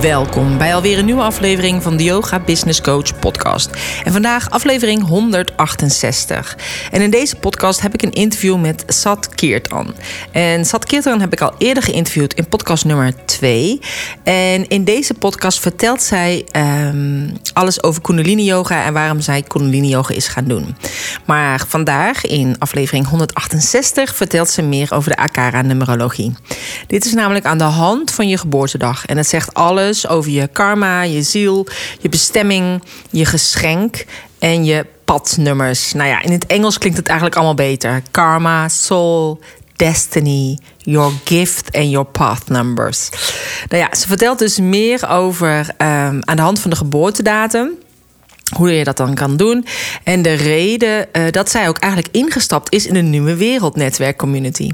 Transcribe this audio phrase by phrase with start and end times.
[0.00, 3.70] Welkom bij alweer een nieuwe aflevering van de Yoga Business Coach podcast.
[4.04, 6.56] En vandaag aflevering 168.
[6.90, 9.94] En in deze podcast heb ik een interview met Sat Keertan.
[10.32, 13.80] En Sat Keertan heb ik al eerder geïnterviewd in podcast nummer 2.
[14.22, 16.46] En in deze podcast vertelt zij
[16.92, 20.76] um, alles over Kundalini Yoga en waarom zij Kundalini Yoga is gaan doen.
[21.24, 26.34] Maar vandaag in aflevering 168 vertelt ze meer over de Akara numerologie.
[26.86, 30.48] Dit is namelijk aan de hand van je geboortedag en het zegt alles over je
[30.48, 31.66] karma, je ziel,
[32.00, 34.04] je bestemming, je geschenk
[34.38, 35.92] en je padnummers.
[35.92, 38.02] Nou ja, in het Engels klinkt het eigenlijk allemaal beter.
[38.10, 39.40] Karma, soul,
[39.76, 43.08] destiny, your gift en your path numbers.
[43.68, 47.70] Nou ja, ze vertelt dus meer over um, aan de hand van de geboortedatum
[48.56, 49.64] hoe je dat dan kan doen.
[50.04, 54.70] En de reden uh, dat zij ook eigenlijk ingestapt is in een nieuwe wereldnetwerkcommunity.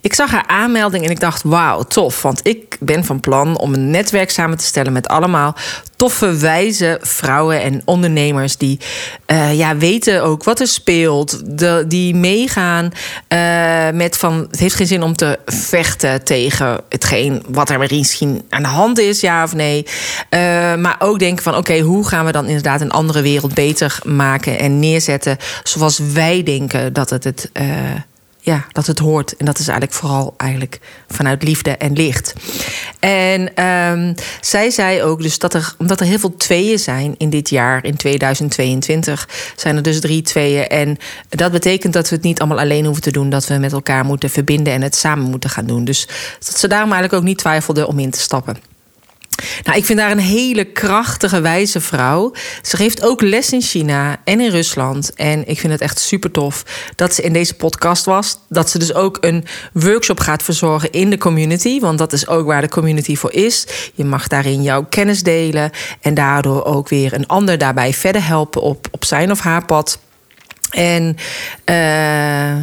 [0.00, 2.22] Ik zag haar aanmelding en ik dacht: wauw, tof.
[2.22, 5.56] Want ik ben van plan om een netwerk samen te stellen met allemaal
[5.96, 8.80] toffe, wijze vrouwen en ondernemers die
[9.26, 11.42] uh, ja, weten ook wat er speelt.
[11.90, 12.90] Die meegaan
[13.28, 18.44] uh, met van het heeft geen zin om te vechten tegen hetgeen wat er misschien
[18.48, 19.86] aan de hand is, ja of nee.
[20.30, 20.40] Uh,
[20.74, 24.58] maar ook denken van oké, hoe gaan we dan inderdaad een andere wereld beter maken
[24.58, 27.50] en neerzetten zoals wij denken dat het het
[28.46, 29.36] ja, dat het hoort.
[29.36, 32.32] En dat is eigenlijk vooral eigenlijk vanuit liefde en licht.
[33.00, 37.30] En um, zij zei ook dus dat er, omdat er heel veel tweeën zijn in
[37.30, 40.66] dit jaar, in 2022, zijn er dus drie tweeën.
[40.66, 43.72] En dat betekent dat we het niet allemaal alleen hoeven te doen, dat we met
[43.72, 45.84] elkaar moeten verbinden en het samen moeten gaan doen.
[45.84, 46.08] Dus
[46.38, 48.75] dat ze daarom eigenlijk ook niet twijfelde om in te stappen.
[49.64, 52.32] Nou, ik vind haar een hele krachtige, wijze vrouw.
[52.62, 55.14] Ze geeft ook les in China en in Rusland.
[55.14, 56.64] En ik vind het echt super tof
[56.94, 58.38] dat ze in deze podcast was.
[58.48, 61.80] Dat ze dus ook een workshop gaat verzorgen in de community.
[61.80, 63.66] Want dat is ook waar de community voor is.
[63.94, 65.70] Je mag daarin jouw kennis delen.
[66.00, 69.98] En daardoor ook weer een ander daarbij verder helpen op, op zijn of haar pad.
[70.70, 71.16] En
[71.64, 72.56] uh,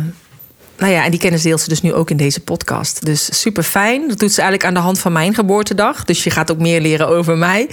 [0.84, 3.06] nou ja, en die kennis deelt ze dus nu ook in deze podcast.
[3.06, 4.08] Dus super fijn.
[4.08, 6.04] Dat doet ze eigenlijk aan de hand van mijn geboortedag.
[6.04, 7.70] Dus je gaat ook meer leren over mij.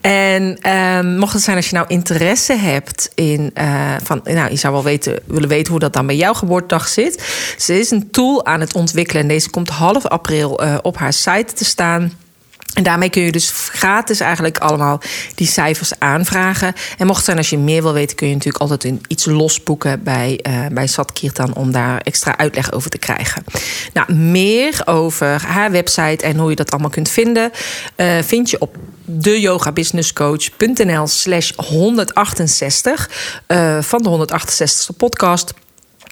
[0.00, 3.50] En um, mocht het zijn als je nou interesse hebt in.
[3.58, 6.88] Uh, van, nou, je zou wel weten, willen weten hoe dat dan bij jouw geboortedag
[6.88, 7.24] zit.
[7.58, 9.22] Ze is een tool aan het ontwikkelen.
[9.22, 12.12] En deze komt half april uh, op haar site te staan.
[12.74, 15.00] En daarmee kun je dus gratis eigenlijk allemaal
[15.34, 16.72] die cijfers aanvragen.
[16.98, 20.40] En mocht zijn als je meer wil weten, kun je natuurlijk altijd iets losboeken bij,
[20.48, 23.44] uh, bij Satkirtan om daar extra uitleg over te krijgen.
[23.92, 27.50] Nou, meer over haar website en hoe je dat allemaal kunt vinden,
[27.96, 33.10] uh, vind je op deyogabusinesscoach.nl slash 168
[33.48, 35.54] uh, van de 168ste podcast.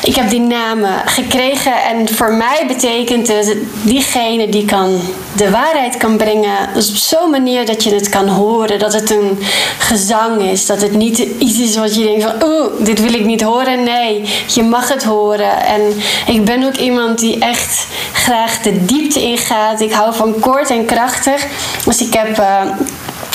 [0.04, 5.00] ik heb die namen gekregen en voor mij betekent het diegene die kan
[5.36, 6.70] de waarheid kan brengen.
[6.74, 9.40] Dus op zo'n manier dat je het kan horen, dat het een
[9.78, 10.66] gezang is is.
[10.66, 13.84] Dat het niet iets is wat je denkt van, oeh, dit wil ik niet horen.
[13.84, 15.66] Nee, je mag het horen.
[15.66, 15.82] En
[16.28, 19.82] ik ben ook iemand die echt graag de diepte ingaat.
[19.82, 21.48] Ik hou van kort en krachtig.
[21.86, 22.40] Dus ik heb...
[22.40, 22.62] Uh,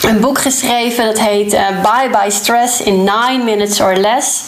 [0.02, 4.43] een boek geschreven dat heet uh, Bye Bye Stress in 9 Minutes or Less.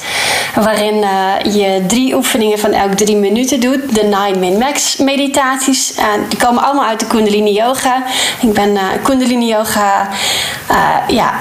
[0.54, 3.94] Waarin uh, je drie oefeningen van elk drie minuten doet.
[3.94, 5.94] De 9 Min Max meditaties.
[6.28, 8.02] Die komen allemaal uit de Kundalini Yoga.
[8.40, 10.08] Ik ben Kundalini Yoga
[11.08, 11.32] ja,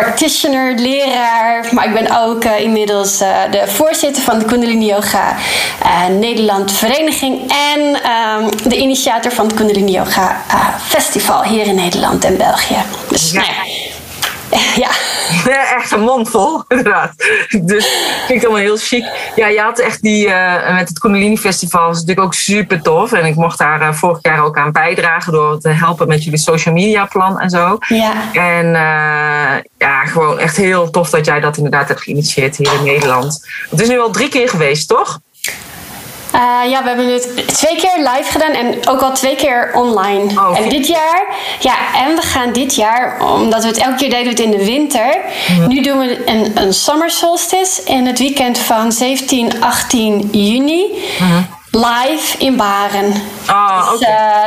[0.00, 1.68] practitioner, leraar.
[1.70, 5.36] Maar ik ben ook uh, inmiddels uh, de voorzitter van de Kundalini Yoga
[5.82, 7.52] uh, Nederland Vereniging.
[7.72, 10.44] En um, de initiator van het Kundalini Yoga
[10.88, 12.82] Festival hier in Nederland en België.
[13.08, 13.40] Dus ja.
[13.40, 13.89] nou ja.
[14.50, 14.90] Ja.
[15.44, 15.76] ja.
[15.76, 17.12] Echt een mond vol, inderdaad.
[17.62, 17.86] Dus
[18.26, 19.04] vind ik allemaal heel chic.
[19.36, 22.82] Ja, je had echt die, uh, met het Kundalini Festival, dat is natuurlijk ook super
[22.82, 23.12] tof.
[23.12, 26.38] En ik mocht daar uh, vorig jaar ook aan bijdragen door te helpen met jullie
[26.38, 27.78] social media plan en zo.
[27.86, 28.12] Ja.
[28.32, 32.84] En uh, ja, gewoon echt heel tof dat jij dat inderdaad hebt geïnitieerd hier in
[32.84, 33.46] Nederland.
[33.70, 35.20] Het is nu al drie keer geweest, toch?
[36.34, 40.40] Uh, ja, we hebben het twee keer live gedaan en ook al twee keer online.
[40.40, 41.24] Oh, en dit jaar,
[41.60, 44.50] ja, en we gaan dit jaar, omdat we het elke keer deden we het in
[44.50, 45.18] de winter.
[45.68, 50.84] Nu doen we een, een summer solstice in het weekend van 17, 18 juni.
[51.70, 53.12] Live in Baren.
[53.46, 54.44] Ah, Dus, eh,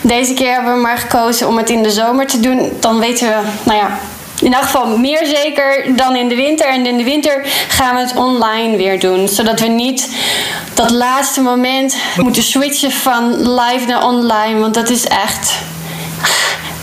[0.00, 2.72] deze keer hebben we maar gekozen om het in de zomer te doen.
[2.80, 3.98] Dan weten we, nou ja,
[4.42, 6.68] in elk geval meer zeker dan in de winter.
[6.68, 9.28] En in de winter gaan we het online weer doen.
[9.28, 10.16] Zodat we niet
[10.74, 14.60] dat laatste moment moeten switchen van live naar online.
[14.60, 15.54] Want dat is echt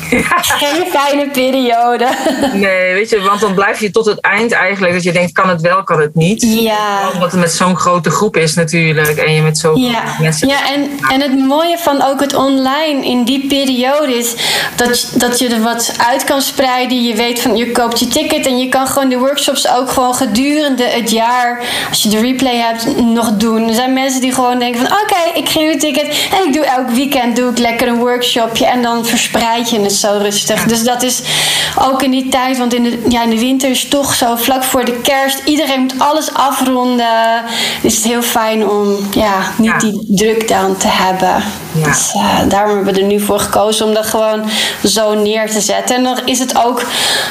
[0.61, 2.07] geen fijne periode.
[2.53, 4.93] Nee, weet je, want dan blijf je tot het eind eigenlijk.
[4.93, 6.41] Dat je denkt, kan het wel, kan het niet.
[6.41, 7.09] Ja.
[7.13, 9.17] Omdat het met zo'n grote groep is natuurlijk.
[9.17, 10.47] En je met zoveel Ja, mensen...
[10.47, 14.35] ja en, en het mooie van ook het online in die periode is
[14.75, 17.03] dat, dat je er wat uit kan spreiden.
[17.03, 20.15] Je weet van je koopt je ticket en je kan gewoon de workshops ook gewoon
[20.15, 23.67] gedurende het jaar, als je de replay hebt, nog doen.
[23.67, 26.65] Er zijn mensen die gewoon denken van oké, ik geef een ticket en ik doe
[26.65, 30.63] elk weekend doe ik lekker een workshopje en dan verspreid je het zo rustig.
[30.63, 31.21] Dus dat is
[31.79, 34.35] ook in die tijd, want in de, ja, in de winter is het toch zo
[34.35, 35.41] vlak voor de kerst.
[35.45, 37.43] Iedereen moet alles afronden.
[37.81, 39.77] Is het heel fijn om ja, niet Ja.
[39.77, 41.43] die druk dan te hebben.
[41.71, 41.83] Ja.
[41.83, 44.49] Dus eh, daarom hebben we er nu voor gekozen om dat gewoon
[44.83, 45.95] zo neer te zetten.
[45.95, 46.83] En dan is het ook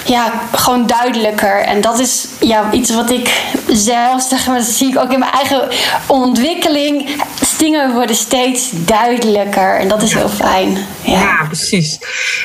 [0.04, 1.64] ja, gewoon duidelijker.
[1.64, 5.18] En dat is ja, iets wat ik zelf, zeg maar, dat zie ik ook in
[5.18, 5.68] mijn eigen
[6.06, 7.22] ontwikkeling.
[7.58, 9.78] Dingen worden steeds duidelijker.
[9.78, 10.86] En dat is heel fijn.
[11.02, 11.20] Ja.
[11.20, 11.98] Ja, precies.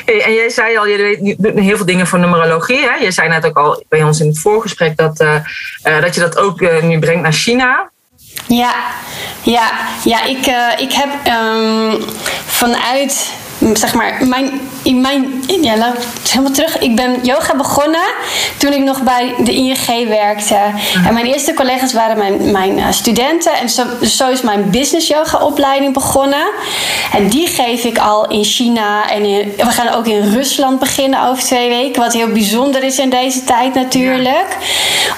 [0.04, 2.80] Hey, en jij zei al, je weet doet heel veel dingen voor numerologie.
[2.80, 2.94] Hè?
[2.94, 5.34] Je zei net ook al bij ons in het voorgesprek dat, eh,
[5.82, 7.90] eh, dat je dat ook eh, nu brengt naar China.
[8.46, 8.74] Ja,
[9.42, 9.72] ja,
[10.04, 10.46] ja ik,
[10.80, 12.00] ik heb ehm,
[12.46, 13.32] vanuit,
[13.72, 16.78] zeg maar, mijn, in mijn, ja, laat ik helemaal terug.
[16.78, 18.04] Ik ben yoga begonnen
[18.56, 20.58] toen ik nog bij de ING werkte.
[21.06, 23.52] En mijn eerste collega's waren mijn, mijn eh, studenten.
[23.54, 26.46] En zo, zo is mijn business yoga opleiding begonnen.
[27.12, 29.10] En die geef ik al in China.
[29.10, 32.02] En in- we gaan ook in Rusland beginnen over twee weken.
[32.02, 34.56] Wat heel bijzonder is in deze tijd natuurlijk.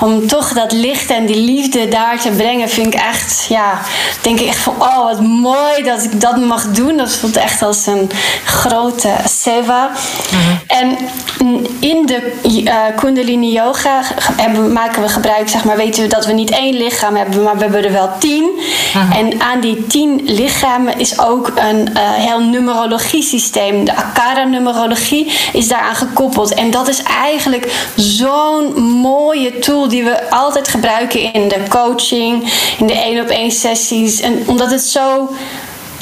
[0.00, 3.80] Om toch dat licht en die liefde daar te brengen, vind ik echt, ja,
[4.22, 6.96] denk ik echt van, oh wat mooi dat ik dat mag doen.
[6.96, 8.10] Dat voelt echt als een
[8.44, 9.90] grote seva.
[10.67, 10.96] En
[11.81, 12.32] in de
[12.64, 14.02] eh, Kundalini Yoga
[14.37, 17.56] hebben, maken we gebruik, zeg maar, weten we dat we niet één lichaam hebben, maar
[17.56, 18.50] we hebben er wel tien.
[19.12, 23.84] En aan die tien lichamen is ook een eh, heel numerologie systeem.
[23.84, 26.55] De Akara-numerologie is daaraan gekoppeld.
[26.55, 32.87] En dat is eigenlijk zo'n mooie tool die we altijd gebruiken in de coaching, in
[32.87, 34.20] de één op één sessies.
[34.20, 35.29] En omdat het zo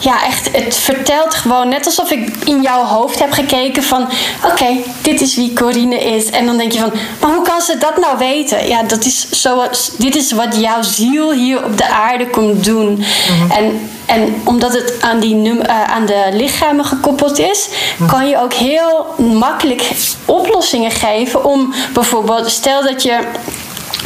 [0.00, 4.08] ja, echt, het vertelt gewoon net alsof ik in jouw hoofd heb gekeken van...
[4.44, 4.67] Oké,
[5.02, 6.31] dit is wie Corine is.
[6.31, 8.69] En dan denk je van, maar hoe kan ze dat nou weten?
[8.69, 13.05] Ja, dat is zoals, dit is wat jouw ziel hier op de aarde komt doen.
[13.50, 17.69] En, en omdat het aan, die num, eh, aan de lichamen gekoppeld is...
[18.06, 19.91] kan je ook heel makkelijk
[20.25, 22.51] oplossingen geven om bijvoorbeeld...
[22.51, 23.19] Stel dat je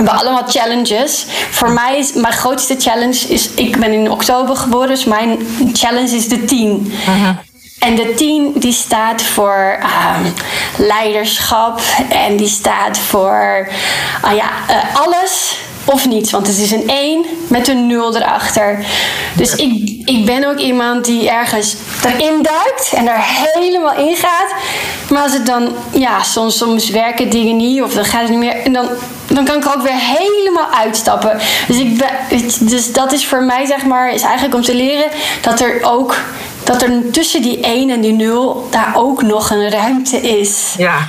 [0.05, 1.27] hebben allemaal challenges.
[1.51, 6.17] Voor mij is mijn grootste challenge is, ik ben in oktober geboren, dus mijn challenge
[6.17, 6.93] is de 10.
[7.79, 10.25] En de 10 die staat voor ehm,
[10.77, 13.69] leiderschap en die staat voor
[14.21, 15.57] ah ja, eh, alles
[15.89, 16.31] of niets.
[16.31, 18.87] Want het is een 1 met een 0 erachter.
[19.37, 24.53] Dus ik, ik ben ook iemand die ergens erin duikt en er helemaal in gaat.
[25.11, 28.39] Maar als het dan, ja, soms, soms werken dingen niet of dan gaat het niet
[28.39, 28.65] meer.
[28.65, 28.89] En dan,
[29.27, 31.39] dan kan ik er ook weer helemaal uitstappen.
[31.67, 32.09] Dus, ik ben,
[32.61, 36.17] dus dat is voor mij, zeg maar, is eigenlijk om te leren dat er ook.
[36.69, 40.75] Dat er tussen die 1 en die 0 daar ook nog een ruimte is.
[40.77, 41.09] Ja.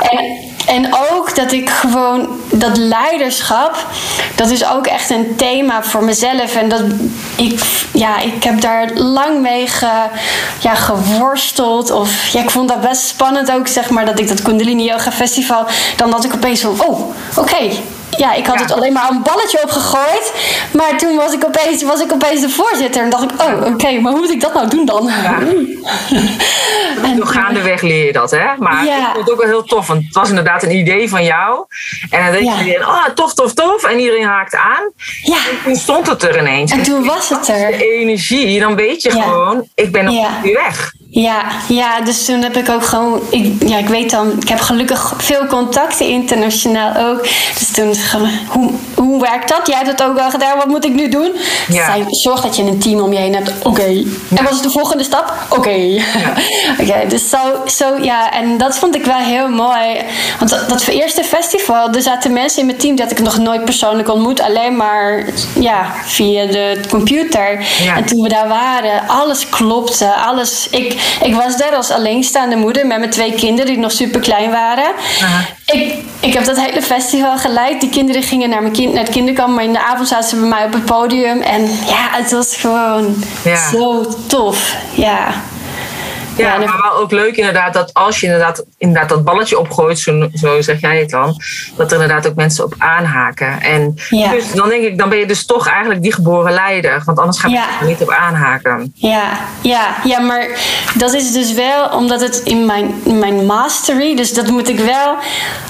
[0.00, 0.36] En,
[0.66, 3.86] en ook dat ik gewoon dat leiderschap,
[4.34, 6.54] dat is ook echt een thema voor mezelf.
[6.54, 6.82] En dat
[7.36, 7.60] ik,
[7.92, 10.08] ja, ik heb daar lang mee ge,
[10.58, 11.90] ja, geworsteld.
[11.90, 15.12] Of ja, ik vond dat best spannend ook, zeg maar, dat ik dat Kundalini Yoga
[15.12, 17.00] Festival, dan dat ik opeens van, oh,
[17.36, 17.68] oké.
[18.10, 18.60] Ja, ik had Ja.
[18.62, 20.32] het alleen maar een balletje opgegooid.
[20.72, 23.02] Maar toen was ik opeens, was ik opeens de voorzitter.
[23.02, 25.10] En dacht ik, oh, oké, maar hoe moet ik dat nou doen dan?
[27.02, 28.46] En gaandeweg leer je dat, hè?
[28.58, 28.96] Maar Ja.
[28.98, 29.86] ik vond het ook wel heel tof.
[29.86, 31.64] Want het was inderdaad een idee van jou.
[32.10, 32.58] En dan denk Ja.
[32.58, 33.84] je weer, oh, tof, tof, tof.
[33.84, 34.92] En iedereen haakte aan.
[35.22, 36.72] Ja, Toen stond het er ineens.
[36.72, 37.78] en toen was het er.
[37.78, 39.22] De energie, dan weet je Ja.
[39.22, 40.28] gewoon, ik ben op Ja.
[40.42, 40.92] de weg.
[41.20, 43.20] Ja, ja, dus toen heb ik ook gewoon.
[43.30, 47.22] Ik, ja, ik weet dan, ik heb gelukkig veel contacten internationaal ook.
[47.58, 47.94] Dus toen,
[48.48, 49.66] hoe, hoe werkt dat?
[49.66, 51.32] Jij hebt het ook al gedaan, wat moet ik nu doen?
[51.68, 51.96] Ja.
[52.08, 53.52] Zorg dat je een team om je heen hebt.
[53.62, 54.04] Oké.
[54.34, 55.32] En wat is de volgende stap?
[55.48, 56.02] Oké.
[56.80, 60.04] Oké, dus zo, zo, ja, en dat vond ik wel heel mooi.
[60.38, 63.64] Want dat, dat eerste festival, er zaten mensen in mijn team dat ik nog nooit
[63.64, 65.24] persoonlijk ontmoet, alleen maar
[65.60, 67.64] ja, via de computer.
[67.82, 67.96] Ja.
[67.96, 70.14] En toen we daar waren, alles klopte.
[70.14, 70.66] Alles.
[70.70, 74.50] Ik, ik was daar als alleenstaande moeder met mijn twee kinderen die nog super klein
[74.50, 74.84] waren.
[75.22, 75.44] Aha.
[75.66, 77.80] Ik, ik heb dat hele festival geleid.
[77.80, 80.36] Die kinderen gingen naar, mijn kind, naar het kinderkamp, maar in de avond zaten ze
[80.36, 81.40] bij mij op het podium.
[81.40, 83.70] En ja, het was gewoon Ja.
[83.70, 84.74] zo tof.
[84.94, 85.26] Ja.
[86.36, 89.58] Ja, en dan- maar wel ook leuk inderdaad dat als je inderdaad, inderdaad dat balletje
[89.58, 91.36] opgooit, zo, zo zeg jij het dan,
[91.76, 93.60] dat er inderdaad ook mensen op aanhaken.
[93.62, 94.30] En Ja.
[94.30, 97.02] dus dan denk ik, dan ben je dus toch eigenlijk die geboren leider.
[97.04, 97.48] Want anders Ja.
[97.48, 98.92] mensen er niet op aanhaken.
[98.94, 100.48] Ja, ja, ja, maar
[100.94, 104.78] dat is dus wel omdat het in mijn, in mijn mastery, dus dat moet ik
[104.78, 105.16] wel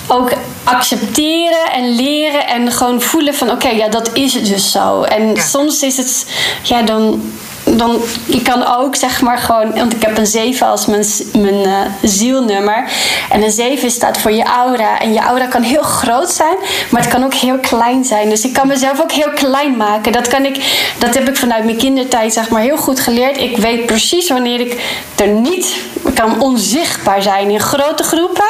[0.08, 0.30] ook
[0.64, 5.02] accepteren en leren en gewoon voelen van oké, ja, dat is het dus zo.
[5.02, 6.26] En soms is het,
[6.62, 7.32] ja, dan.
[7.70, 11.64] Dan, ik kan ook zeg maar gewoon, want ik heb een 7 als mijn, mijn
[11.64, 12.90] eh, zielnummer.
[13.30, 15.00] En een 7 staat voor je aura.
[15.00, 16.56] En je aura kan heel groot zijn,
[16.90, 18.28] maar het kan ook heel klein zijn.
[18.28, 20.12] Dus ik kan mezelf ook heel klein maken.
[20.12, 20.56] Dat, kan ik,
[20.99, 23.40] dat heb ik vanuit mijn kindertijd zeg maar heel goed geleerd.
[23.40, 24.80] Ik weet precies wanneer ik
[25.16, 25.76] er niet
[26.14, 28.44] kan onzichtbaar zijn in grote groepen.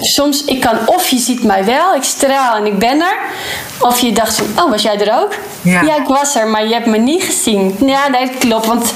[0.00, 3.18] Soms, ik kan of je ziet mij wel, ik straal en ik ben er.
[3.80, 5.34] Of je dacht van, oh, was jij er ook?
[5.62, 5.96] Ja.
[5.96, 7.76] ik was er, maar je hebt me niet gezien.
[7.86, 8.92] Ja, nee, klopt, want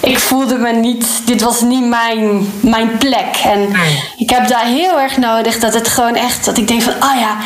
[0.00, 1.06] ik voelde me niet...
[1.24, 3.36] Dit was niet mijn, mijn plek.
[3.44, 3.68] En
[4.16, 6.44] ik heb daar heel erg nodig dat het gewoon echt...
[6.44, 7.36] Dat ik denk van, oh ja,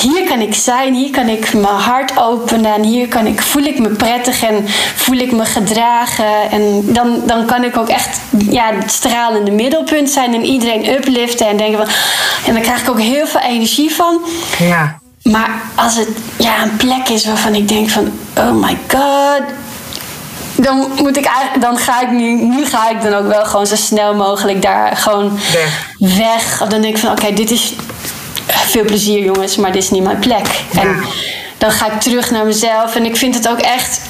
[0.00, 0.94] hier kan ik zijn.
[0.94, 2.74] Hier kan ik mijn hart openen.
[2.74, 4.64] En hier kan ik, voel ik me prettig en
[4.94, 6.50] voel ik me gedragen.
[6.50, 10.34] En dan, dan kan ik ook echt ja, het stralende middelpunt zijn.
[10.34, 11.94] En iedereen upliften en denken van...
[12.46, 14.20] En dan krijg ik ook heel veel energie van.
[14.58, 15.00] Ja.
[15.22, 19.42] Maar als het ja, een plek is waarvan ik denk van, oh my god.
[20.62, 23.76] Dan moet ik dan ga ik nu, nu ga ik dan ook wel gewoon zo
[23.76, 26.16] snel mogelijk daar gewoon Weg.
[26.16, 26.62] weg.
[26.62, 27.74] Of dan denk ik van, oké, dit is
[28.46, 30.46] veel plezier jongens, maar dit is niet mijn plek.
[30.78, 31.02] En
[31.58, 32.96] dan ga ik terug naar mezelf.
[32.96, 34.00] En ik vind het ook echt,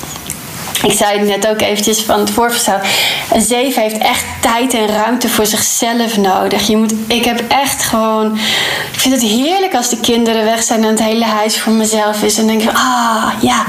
[0.82, 2.78] ik zei het net ook eventjes van het voorstel.
[3.32, 6.66] Een zeven heeft echt tijd en ruimte voor zichzelf nodig.
[6.66, 8.38] Je moet, ik heb echt gewoon.
[8.92, 12.22] Ik vind het heerlijk als de kinderen weg zijn en het hele huis voor mezelf
[12.22, 12.38] is.
[12.38, 13.64] En denk ik, van, ah ja.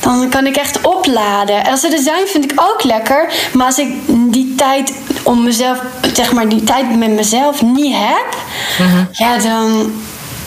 [0.00, 1.64] Dan kan ik echt opladen.
[1.64, 3.32] En als ze er zijn, vind ik ook lekker.
[3.52, 4.92] Maar als ik die tijd
[5.22, 8.36] om mezelf, zeg maar, die tijd met mezelf niet heb,
[9.12, 9.92] ja, dan,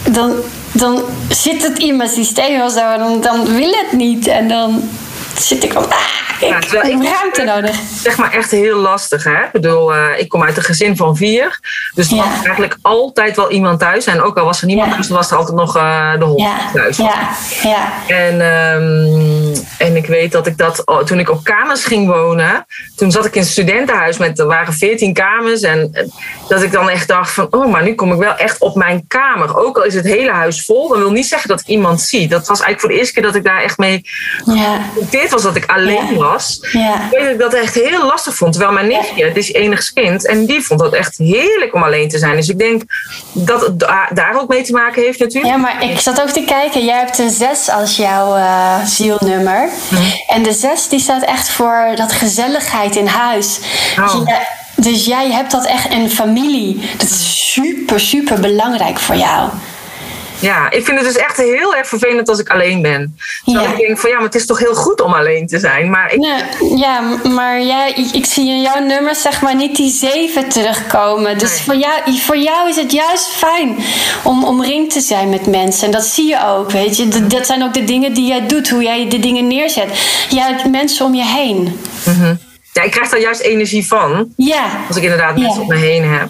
[0.10, 0.34] dan,
[0.72, 2.98] dan zit het in mijn systeem of zo.
[2.98, 4.28] Dan, dan wil het niet.
[4.28, 4.90] En dan
[5.38, 5.98] zit ik van, ah,
[6.40, 7.76] ik, Ja, ik heb ruimte nodig.
[8.02, 9.24] zeg maar echt heel lastig.
[9.24, 9.44] Hè?
[9.44, 11.60] Ik bedoel, eh, ik kom uit een gezin van vier.
[11.96, 12.24] Dus er Ja.
[12.24, 14.06] was eigenlijk altijd wel iemand thuis.
[14.06, 14.94] En ook al was er niemand Ja.
[14.94, 16.98] thuis, dan was er altijd nog eh, de hond Ja, thuis.
[16.98, 17.30] ja,
[17.64, 17.92] ja.
[18.08, 23.12] En, ehm, en ik weet dat ik dat toen ik op kamers ging wonen, toen
[23.12, 25.62] zat ik in een studentenhuis met er waren veertien kamers.
[25.62, 26.04] En eh,
[26.48, 29.06] dat ik dan echt dacht van, oh, maar nu kom ik wel echt op mijn
[29.08, 29.58] kamer.
[29.66, 32.28] Ook al is het hele huis vol, dat wil niet zeggen dat ik iemand zie.
[32.28, 34.02] Dat was eigenlijk voor de eerste keer dat ik daar echt mee
[34.46, 34.80] ja.
[35.32, 36.16] Was dat ik alleen Ja.
[36.16, 36.58] was.
[36.72, 36.94] Ja.
[36.96, 38.52] Ik weet dat ik dat echt heel lastig vond.
[38.54, 42.10] Terwijl mijn nichtje, het is enigs kind, en die vond dat echt heerlijk om alleen
[42.10, 42.36] te zijn.
[42.36, 42.82] Dus ik denk
[43.32, 45.54] dat het da- daar ook mee te maken heeft natuurlijk.
[45.54, 46.86] Ja, maar ik zat ook te kijken.
[46.86, 49.70] Jij hebt een 6 als jouw eh, zielnummer.
[50.28, 53.60] En de 6 die staat echt voor dat gezelligheid in huis.
[54.00, 54.04] Oh.
[54.14, 56.90] Dus, jij- dus jij hebt dat echt in familie.
[56.98, 59.50] Dat is super, super belangrijk voor jou.
[60.44, 63.18] Ja, ik vind het dus echt heel erg vervelend als ik alleen ben.
[63.46, 63.62] Ja.
[63.62, 65.90] ik denk van ja, maar het is toch heel goed om alleen te zijn.
[65.90, 69.92] Maar ik, Nee, ja, maar jij, ik zie in jouw nummers zeg maar niet die
[69.92, 71.38] 7 terugkomen.
[71.38, 71.60] Dus Nee.
[71.60, 73.76] voor, jou, voor jou is het juist fijn
[74.24, 75.86] om omringd te zijn met mensen.
[75.86, 77.08] En dat zie je ook, weet je.
[77.08, 79.90] Dat, dat zijn ook de dingen die jij doet, hoe jij de dingen neerzet.
[80.30, 81.80] Jij hebt mensen om je heen.
[82.74, 84.34] Ja, ik krijg daar juist energie van.
[84.38, 84.64] Ja.
[84.88, 85.62] Als ik inderdaad mensen Ja.
[85.62, 86.30] om me heen heb.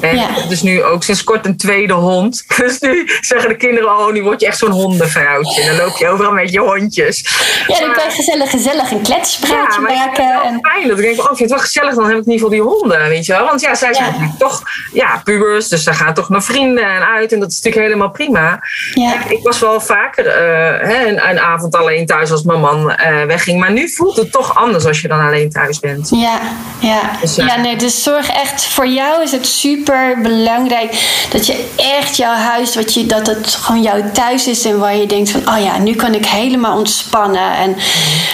[0.00, 0.28] En Ja.
[0.48, 2.44] dus nu ook sinds kort een tweede hond.
[2.64, 5.62] Dus nu zeggen de kinderen, oh, nu word je echt zo'n hondenvrouwtje.
[5.62, 7.20] En dan loop je overal met je hondjes.
[7.66, 10.28] Ja, dan kan je gezellig, gezellig een kletspraatje maken.
[10.28, 10.88] wel En, fijn.
[10.88, 11.94] Dat ik denk, oh, ik vind het wel gezellig.
[11.94, 13.44] Dan heb ik in ieder geval die honden, weet je wel.
[13.44, 14.10] Want ja, zij zijn Ja.
[14.12, 15.68] natuurlijk toch ja, pubers.
[15.68, 17.32] Dus ze gaan toch naar vrienden en uit.
[17.32, 18.60] En dat is natuurlijk helemaal prima.
[18.94, 19.28] ja.
[19.28, 23.24] Ik was wel vaker eh, hè, een, een avond alleen thuis als mijn man eh,
[23.24, 23.60] wegging.
[23.60, 26.08] Maar nu voelt het toch anders als je dan alleen thuis bent.
[26.10, 26.40] Ja,
[26.78, 27.00] ja.
[27.20, 32.16] Dus, ja, nee, dus zorg echt, voor jou is het super belangrijk dat je echt
[32.16, 35.48] jouw huis, wat je, dat het gewoon jouw thuis is en waar je denkt van,
[35.48, 37.56] oh ja, nu kan ik helemaal ontspannen.
[37.56, 37.76] En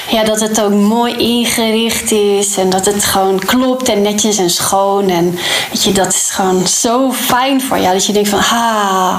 [0.08, 4.50] ja, dat het ook mooi ingericht is en dat het gewoon klopt en netjes en
[4.50, 5.08] schoon.
[5.08, 5.38] En
[5.72, 9.14] weet je, dat is gewoon zo fijn voor jou dat je denkt van, ah,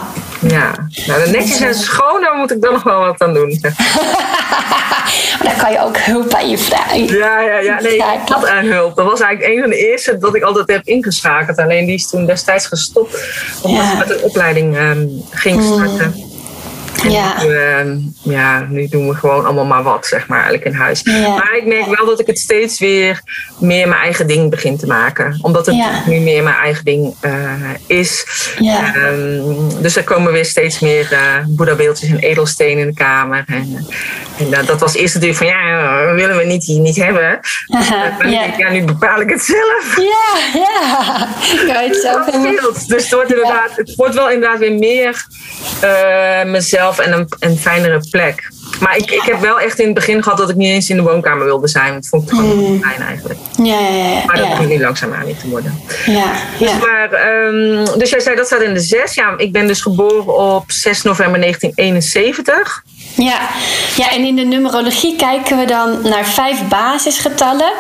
[0.48, 0.72] Ja,
[1.06, 3.60] nou, de netjes en schoon, daar moet ik dan nog wel wat aan doen.
[5.44, 7.18] daar kan je ook hulp bij je vragen.
[7.18, 7.80] Ja, ja, ja.
[7.82, 8.14] Nee, Ja,
[8.50, 8.96] aan hulp.
[8.96, 11.58] Dat was eigenlijk een van de eerste dat ik altijd heb ingeschakeld.
[11.58, 13.18] Alleen die is toen destijds gestopt.
[13.62, 16.02] Omdat ze met een opleiding ehm, ging starten.
[16.04, 16.31] En
[17.10, 17.44] Ja.
[17.44, 21.02] nu, ehm, ja, nu doen we gewoon allemaal maar wat, zeg maar, eigenlijk in huis.
[21.04, 21.28] Ja.
[21.36, 23.22] Maar ik merk wel dat ik het steeds weer
[23.60, 25.40] meer mijn eigen ding begin te maken.
[25.42, 26.04] Omdat het Ja.
[26.06, 27.32] nu meer mijn eigen ding eh,
[27.88, 28.26] is.
[28.60, 28.96] Ja.
[28.96, 33.44] Ehm, dus er komen weer steeds meer uh, boeddha-beeldjes en edelstenen in de kamer.
[33.48, 33.86] En,
[34.38, 37.40] eh, en dat was eerst natuurlijk van, ja, dat willen we niet hier niet hebben.
[37.72, 38.40] Maar nu ja.
[38.40, 39.96] denk ik, ja, nu bepaal ik het zelf.
[39.98, 41.28] Ja, ja.
[41.86, 42.26] Ik het zelf.
[42.86, 45.26] Dus het wordt, inderdaad, het wordt wel inderdaad weer meer
[45.82, 46.44] eh,
[47.00, 48.52] en een, een fijnere plek.
[48.80, 50.96] Maar ik, ik heb wel echt in het begin gehad dat ik niet eens in
[50.96, 51.94] de woonkamer wilde zijn.
[51.94, 53.40] Dat vond ik gewoon niet fijn eigenlijk.
[53.58, 54.26] Ja, ja, ja.
[54.26, 54.52] Maar dat ja.
[54.52, 55.82] begint nu langzaamaan niet te worden.
[56.06, 56.78] Ja, Dus, ja.
[56.78, 59.14] maar, ehm, dus jij zei dat staat in de zes.
[59.14, 62.84] Ja, ik ben dus geboren op 6 november 1971.
[63.16, 63.40] Ja.
[63.96, 67.72] ja, en in de numerologie kijken we dan naar vijf basisgetallen.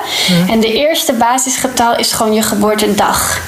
[0.49, 3.41] En de eerste basisgetal is gewoon je geboortedag.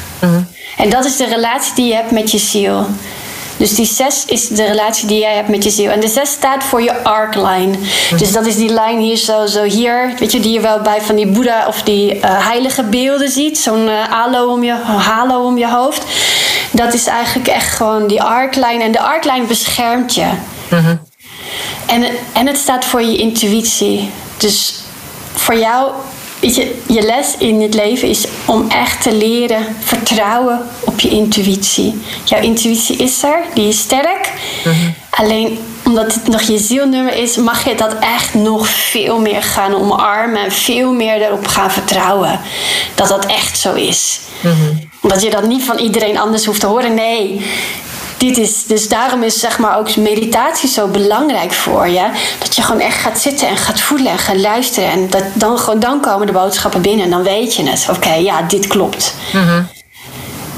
[0.77, 2.87] En dat is de relatie die je hebt met je ziel.
[3.63, 5.91] Dus die zes is de relatie die jij hebt met je ziel.
[5.91, 7.77] En de zes staat voor je arc line.
[8.17, 10.13] Dus dat is die lijn hier zo, zo hier.
[10.19, 13.57] Weet je, die je wel bij van die Boeddha of die eh, heilige beelden ziet.
[13.57, 16.03] Zo'n eh, halo, om je, halo om je hoofd.
[16.71, 18.83] Dat is eigenlijk echt gewoon die arc line.
[18.83, 20.29] En de arc line beschermt je.
[21.85, 22.03] En,
[22.33, 24.11] en het staat voor je intuïtie.
[24.37, 24.75] Dus
[25.33, 25.91] voor jou,
[26.43, 31.09] weet je, je les in het leven is om echt te leren vertrouwen op je
[31.09, 32.01] intuïtie.
[32.23, 34.31] Jouw intuïtie is er, die is sterk.
[35.09, 39.75] Alleen omdat het nog je zielnummer is, mag je dat echt nog veel meer gaan
[39.75, 42.39] omarmen en veel meer erop gaan vertrouwen.
[42.95, 44.19] Dat dat echt zo is.
[45.01, 46.93] Omdat je dat niet van iedereen anders hoeft te horen.
[46.93, 47.45] Nee,
[48.23, 52.09] dit is, dus daarom is zeg maar ook meditatie zo belangrijk voor je.
[52.39, 54.89] Dat je gewoon echt gaat zitten en gaat voelen en gaat luisteren.
[54.89, 57.87] En dat, dan, gewoon, dan komen de boodschappen binnen en dan weet je het.
[57.89, 59.13] Oké, ja, dit klopt.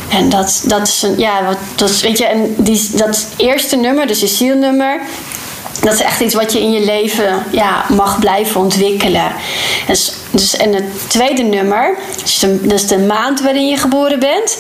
[0.10, 3.76] En dat, dat is een, ja, wat, dat is, weet je, en die, dat eerste
[3.76, 5.02] nummer, dus je zielnummer.
[5.82, 9.32] Dat is echt iets wat je in je leven ja, mag blijven ontwikkelen.
[9.88, 14.58] Dus, dus, en het tweede nummer, dus de, dus de maand waarin je geboren bent.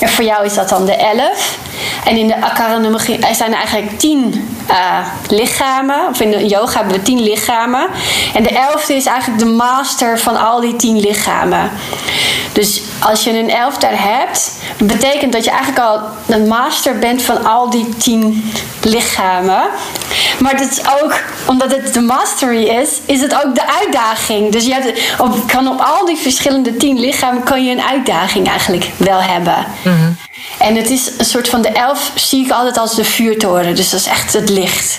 [0.00, 1.58] En voor jou is dat dan de 11.
[2.04, 6.08] En in de Akara-nummer er zijn er eigenlijk tien eh, lichamen.
[6.10, 7.88] Of in de yoga hebben we tien lichamen.
[8.34, 11.70] En de elfde is eigenlijk de master van al die tien lichamen.
[12.52, 17.22] Dus als je een elf daar hebt, betekent dat je eigenlijk al een master bent
[17.22, 18.52] van al die tien
[18.82, 19.62] lichamen.
[20.38, 24.52] Maar dat is ook, omdat het de mastery is, is het ook de uitdaging.
[24.52, 28.48] Dus je hebt, op, kan op al die verschillende tien lichamen kan je een uitdaging
[28.48, 29.66] eigenlijk wel hebben.
[30.58, 33.74] En het is een soort van de elf zie ik altijd als de vuurtoren.
[33.74, 34.98] Dus dat is echt het licht.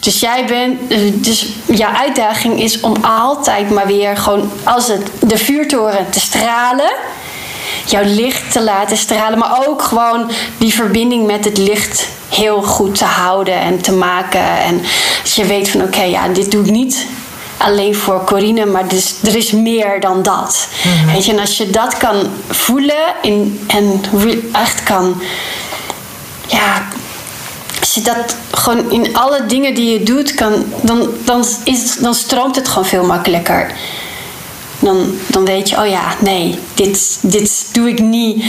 [0.00, 0.80] Dus jij bent,
[1.24, 6.92] dus jouw uitdaging is om altijd maar weer gewoon als het de vuurtoren te stralen.
[7.86, 12.98] Jouw licht te laten stralen, maar ook gewoon die verbinding met het licht heel goed
[12.98, 14.58] te houden en te maken.
[14.58, 14.80] En
[15.22, 17.06] als je weet van oké, ja, dit doe ik niet
[17.58, 20.68] alleen voor Corine, maar dus, er is meer dan dat.
[21.12, 24.00] Weet je, en als je dat kan voelen in, en
[24.52, 25.22] echt kan,
[26.46, 26.88] ja,
[27.98, 32.56] je dat gewoon in alle dingen die je doet, kan, dan, dan, is, dan stroomt
[32.56, 33.72] het gewoon veel makkelijker.
[34.80, 38.44] Dan, dan weet je, oh ja, nee, dit, dit doe ik niet.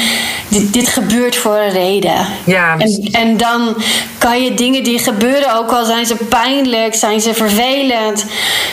[0.48, 2.28] Dit, dit gebeurt voor een reden.
[2.46, 3.76] Ja, en, en dan
[4.18, 8.26] kan je dingen die gebeuren, ook al zijn ze pijnlijk, zijn ze vervelend,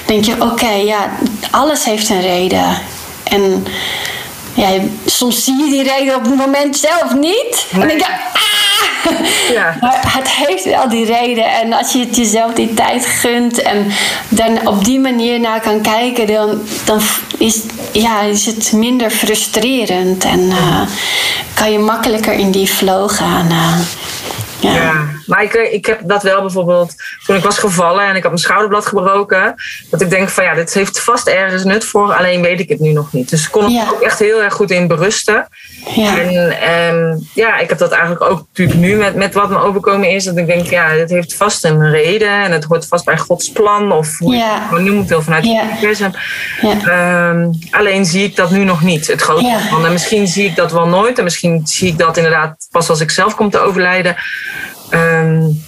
[0.07, 1.11] denk je, oké, ja,
[1.51, 2.79] alles heeft een reden.
[3.23, 3.67] En
[4.55, 4.69] ja,
[5.07, 7.67] soms zie je die reden op het moment zelf niet.
[7.73, 8.66] En dan denk je, ah!
[9.53, 9.77] Ja.
[9.81, 11.45] maar het heeft wel die reden.
[11.45, 13.87] En als je het jezelf die tijd gunt en
[14.29, 17.01] dan op die manier naar kan kijken, dan, dan
[17.39, 17.61] is,
[17.93, 20.25] ja, is het minder frustrerend.
[20.25, 20.81] En uh,
[21.55, 23.47] kan je makkelijker in die flow gaan.
[23.51, 23.79] Uh.
[24.61, 24.75] Ja.
[24.75, 25.16] ja.
[25.27, 26.95] Maar ik, ik heb dat wel bijvoorbeeld
[27.27, 29.55] toen ik was gevallen en ik had mijn schouderblad gebroken.
[29.91, 32.81] Dat ik denk van ja, dit heeft vast ergens nut voor, alleen weet ik het
[32.81, 33.31] nu nog niet.
[33.31, 33.89] Dus ik kon er ja.
[33.93, 35.49] ook echt heel erg goed in berusten.
[35.95, 36.19] Ja.
[36.19, 40.11] En, en ja, ik heb dat eigenlijk ook natuurlijk nu met, met wat me overkomen
[40.11, 40.25] is.
[40.25, 43.53] Dat ik denk, ja, dit heeft vast een reden en het hoort vast bij Gods
[43.53, 43.93] plan.
[43.93, 44.69] Of hoe ja.
[44.71, 46.13] je het noemt, veel vanuit het universum.
[46.63, 49.85] Um, alleen zie ik dat nu nog niet, het grote plan.
[49.85, 51.19] En misschien zie ik dat wel nooit.
[51.19, 54.17] En misschien zie ik dat inderdaad pas als ik zelf kom te overlijden.
[54.91, 55.65] Um,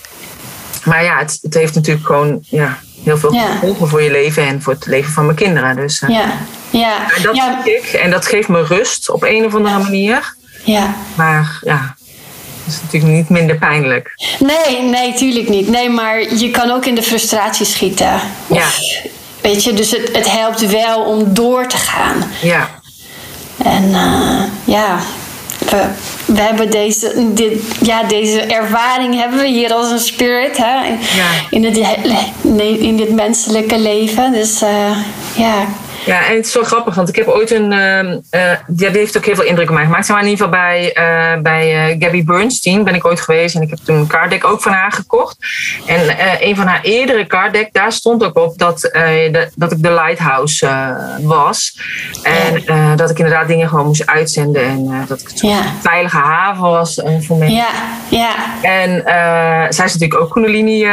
[0.85, 4.62] maar ja, het, het, heeft natuurlijk gewoon ja, heel veel gevolgen voor je leven en
[4.62, 5.76] voor het leven van mijn kinderen.
[5.76, 6.33] Dus, uh, ja.
[6.70, 7.14] Ja.
[7.16, 7.64] En dat ja.
[7.64, 10.35] ik en dat geeft me rust op een of andere manier.
[10.64, 10.94] Ja.
[11.14, 11.96] Maar ja,
[12.64, 14.12] dat is natuurlijk niet minder pijnlijk.
[14.38, 15.68] Nee, nee, tuurlijk niet.
[15.68, 18.20] Nee, maar je kan ook in de frustratie schieten.
[18.46, 18.66] Ja.
[19.40, 22.24] Weet je, dus het, het helpt wel om door te gaan.
[22.42, 22.70] Ja.
[23.64, 24.98] En uh, ja,
[25.70, 25.85] we,
[26.26, 27.52] we hebben deze, dit,
[27.83, 31.28] ja, deze ervaring hebben we hier als een spirit hè, in, ja.
[31.50, 31.76] in, het,
[32.81, 34.33] in dit menselijke leven.
[34.33, 34.98] Dus uh,
[35.37, 35.66] ja,
[36.06, 37.72] ja, en het is zo grappig, want ik heb ooit een.
[37.72, 40.08] Uh, die heeft ook heel veel indruk op mij gemaakt.
[40.08, 43.54] Maar in ieder geval bij, uh, bij Gabby Bernstein ben ik ooit geweest.
[43.54, 45.37] En ik heb toen een card deck ook van haar gekocht.
[45.87, 49.82] En een van haar eerdere card deck, daar stond ook op dat, de, dat ik
[49.82, 51.80] de Lighthouse was.
[52.22, 52.62] En
[52.96, 54.62] dat ik inderdaad dingen gewoon moest uitzenden.
[54.62, 55.62] En dat ik een ja.
[55.80, 57.56] veilige haven was voor mensen.
[57.56, 57.68] Ja,
[58.08, 58.34] ja.
[58.62, 59.02] En
[59.74, 60.87] zij is natuurlijk ook Kundalini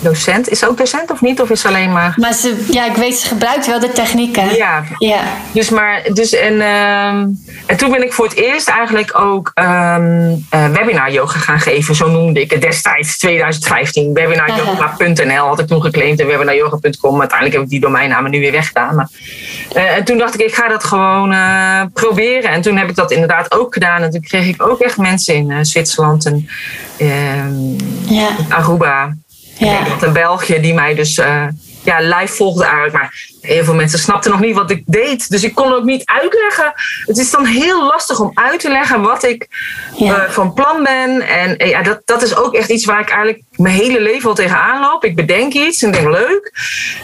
[0.00, 0.48] docent.
[0.48, 1.40] Is ze ook docent of niet?
[1.40, 2.14] Of is ze alleen maar.
[2.16, 4.54] Maar ze, ja, ik weet, ze gebruikt wel de technieken.
[4.54, 4.84] Ja.
[4.98, 5.20] ja.
[5.52, 7.08] Dus, maar, dus en, uh,
[7.66, 11.94] en toen ben ik voor het eerst eigenlijk ook um, uh, webinar yoga gaan geven.
[11.94, 14.12] Zo noemde ik het destijds, 2015.
[14.12, 17.20] Webinaryoga.nl had ik toen geclaimd en webinaryoga.com.
[17.20, 18.94] Uiteindelijk heb ik die domeinnamen nu weer weggedaan.
[18.94, 19.08] Maar,
[19.76, 22.50] uh, en toen dacht ik, ik ga dat gewoon uh, proberen.
[22.50, 24.02] En toen heb ik dat inderdaad ook gedaan.
[24.02, 26.48] En toen kreeg ik ook echt mensen in Zwitserland en
[28.08, 28.28] ja.
[28.48, 29.14] Aruba.
[29.58, 29.86] Ja.
[30.06, 31.46] In België die mij dus uh,
[31.84, 32.92] ja, live volgde eigenlijk.
[32.92, 35.30] Maar heel veel mensen snapten nog niet wat ik deed.
[35.30, 36.72] Dus ik kon ook niet uitleggen.
[37.06, 39.46] Het is dan heel lastig om uit te leggen wat ik
[39.96, 40.24] ja.
[40.24, 41.20] uh, van plan ben.
[41.20, 44.28] En uh, ja, dat, dat is ook echt iets waar ik eigenlijk mijn hele leven
[44.28, 45.04] al tegenaan loop.
[45.04, 46.52] Ik bedenk iets en denk leuk.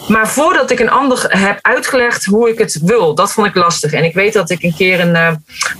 [0.09, 3.93] Maar voordat ik een ander heb uitgelegd hoe ik het wil, dat vond ik lastig.
[3.93, 5.29] En ik weet dat ik een keer een uh,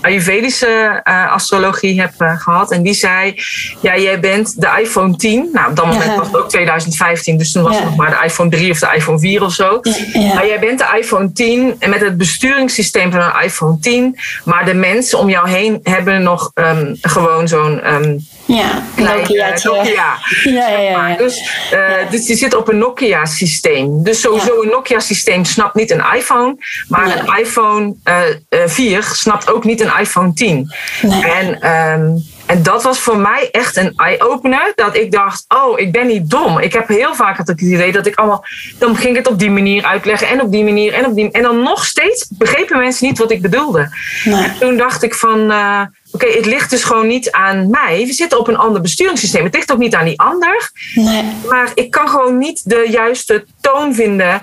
[0.01, 2.71] Ayurvedische astrologie heb gehad.
[2.71, 3.41] En die zei,
[3.81, 5.49] ja, jij bent de iPhone 10.
[5.53, 6.17] Nou, op dat moment ja.
[6.17, 7.37] was het ook 2015.
[7.37, 9.79] Dus toen was het nog maar de iPhone 3 of de iPhone 4 of zo.
[10.13, 14.19] Maar jij bent de iPhone 10 en met het besturingssysteem van een iPhone 10.
[14.43, 17.93] Maar de mensen om jou heen hebben nog um, gewoon zo'n.
[17.93, 19.69] Um, ja, Nokiaatje.
[19.69, 20.17] Nokia.
[20.43, 21.17] Ja, ja, ja.
[21.17, 21.39] Dus,
[21.73, 22.09] uh, ja.
[22.09, 24.03] dus die zit op een Nokia-systeem.
[24.03, 26.55] Dus sowieso een Nokia-systeem snapt niet een iPhone.
[26.87, 27.17] Maar nee.
[27.17, 30.73] een iPhone uh, uh, 4 snapt ook niet een iPhone 10.
[31.01, 31.25] Nee.
[31.25, 34.71] En, um, en dat was voor mij echt een eye-opener.
[34.75, 36.59] Dat ik dacht, oh, ik ben niet dom.
[36.59, 38.45] Ik heb heel vaak het idee dat ik allemaal...
[38.79, 41.31] Dan ging ik het op die manier uitleggen en op die manier en op die
[41.31, 43.89] En dan nog steeds begrepen mensen niet wat ik bedoelde.
[44.23, 44.57] Nee.
[44.59, 45.51] Toen dacht ik van...
[45.51, 45.81] Uh,
[46.15, 48.05] Oké, okay, het ligt dus gewoon niet aan mij.
[48.05, 49.43] We zitten op een ander besturingssysteem.
[49.43, 50.71] Het ligt ook niet aan die ander.
[50.93, 51.23] Nee.
[51.49, 54.41] Maar ik kan gewoon niet de juiste toon vinden,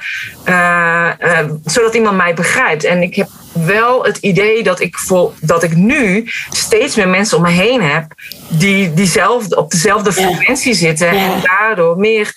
[0.48, 2.84] uh, uh, zodat iemand mij begrijpt.
[2.84, 7.36] En ik heb wel het idee dat ik, voor, dat ik nu steeds meer mensen
[7.36, 8.04] om me heen heb
[8.48, 10.78] die diezelfde, op dezelfde frequentie ja.
[10.78, 11.14] zitten.
[11.14, 11.32] Ja.
[11.32, 12.34] En daardoor meer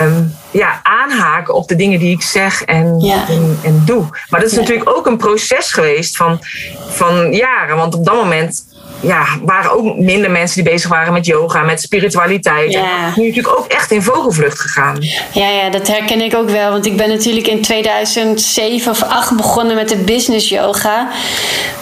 [0.00, 3.28] um, ja, aanhaken op de dingen die ik zeg en, ja.
[3.28, 4.08] en, en, doe.
[4.28, 6.38] Maar dat is natuurlijk ook een proces geweest van,
[6.88, 7.76] van jaren.
[7.76, 8.64] Want op dat moment
[9.00, 12.72] ja, waren ook minder mensen die bezig waren met yoga, met spiritualiteit.
[12.72, 12.80] Ja.
[12.80, 14.96] En nu natuurlijk ook echt in vogelvlucht gegaan.
[15.32, 16.70] Ja, ja, dat herken ik ook wel.
[16.70, 21.08] Want ik ben natuurlijk in 2007 of 2008 begonnen met de business yoga.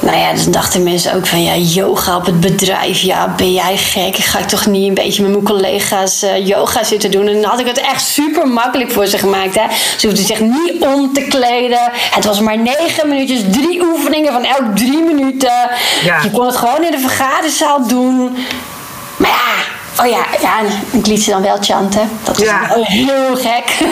[0.01, 3.01] Nou ja, dan dachten mensen ook van ja, yoga op het bedrijf.
[3.01, 4.17] Ja, ben jij gek?
[4.17, 7.29] Ga ik toch niet een beetje met mijn collega's uh, yoga zitten doen?
[7.29, 9.55] En dan had ik het echt super makkelijk voor ze gemaakt.
[9.55, 9.67] Hè?
[9.97, 11.91] Ze hoefden zich niet om te kleden.
[11.93, 15.53] Het was maar negen minuutjes, drie oefeningen van elk drie minuten.
[16.05, 16.23] Ja.
[16.23, 18.37] Je kon het gewoon in de vergaderzaal doen.
[19.17, 19.68] Maar ja,
[20.01, 20.59] Oh ja, ja,
[20.91, 22.11] ik liet ze dan wel chanten.
[22.25, 22.59] Dat is Ja.
[22.83, 23.89] heel gek.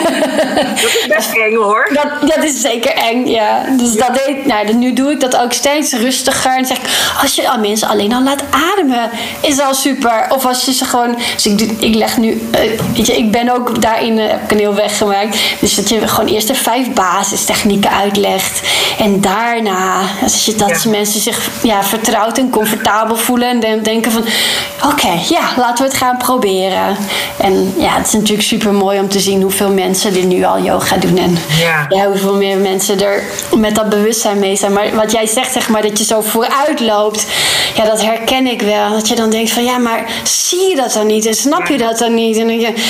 [0.83, 1.90] Dat is best eng hoor.
[1.92, 3.64] Dat, dat is zeker eng, ja.
[3.79, 6.57] Dus dat deed, nou, nu doe ik dat ook steeds rustiger.
[6.57, 6.85] En zeg ik,
[7.23, 10.27] als je al mensen alleen al laat ademen, is al super.
[10.29, 11.16] Of als je ze gewoon.
[11.35, 12.49] Dus ik, doe, ik leg nu.
[12.51, 12.61] eh,
[12.95, 15.38] weet je, ik ben ook daarin, eh, heb ik een heel weg gemaakt.
[15.61, 18.61] Dus dat je gewoon eerst de vijf basistechnieken uitlegt.
[18.99, 20.90] En daarna, als je dat Ja.
[20.90, 23.49] mensen zich ja, vertrouwd en comfortabel voelen.
[23.49, 24.25] En dan denken van,
[24.85, 26.97] oké, ja, laten we het gaan proberen.
[27.37, 30.63] En ja, het is natuurlijk super mooi om te zien hoeveel mensen er nu al
[30.63, 31.19] yoga doen.
[31.19, 31.87] En Ja.
[31.89, 33.23] ja, hoeveel meer mensen er
[33.57, 34.73] met dat bewustzijn mee zijn.
[34.73, 37.27] Maar wat jij zegt, zeg maar, dat je zo vooruit loopt.
[37.75, 38.91] Ja, dat herken ik wel.
[38.93, 41.27] Dat je dan denkt van, ja, maar zie je dat dan niet?
[41.27, 42.37] En snap je dat dan niet?
[42.37, 42.83] En dan denk je...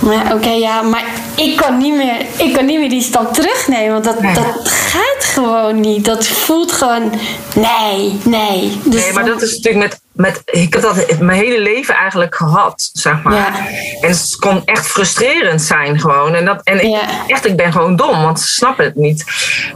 [0.00, 1.04] Maar oké, ja, maar
[1.36, 3.92] ik kan, niet meer, ik kan niet meer die stap terugnemen.
[3.92, 4.34] Want dat, Nee.
[4.34, 6.04] dat gaat gewoon niet.
[6.04, 7.12] Dat voelt gewoon...
[7.54, 8.78] Nee, nee.
[8.84, 10.42] Dus Nee, maar dat is natuurlijk met, met.
[10.44, 13.34] Ik heb dat mijn hele leven eigenlijk gehad, zeg maar.
[13.34, 13.56] Ja.
[14.00, 16.34] En het kon echt frustrerend zijn, gewoon.
[16.34, 19.24] En, dat, en ik, echt, ik ben gewoon dom, want ze snappen het niet.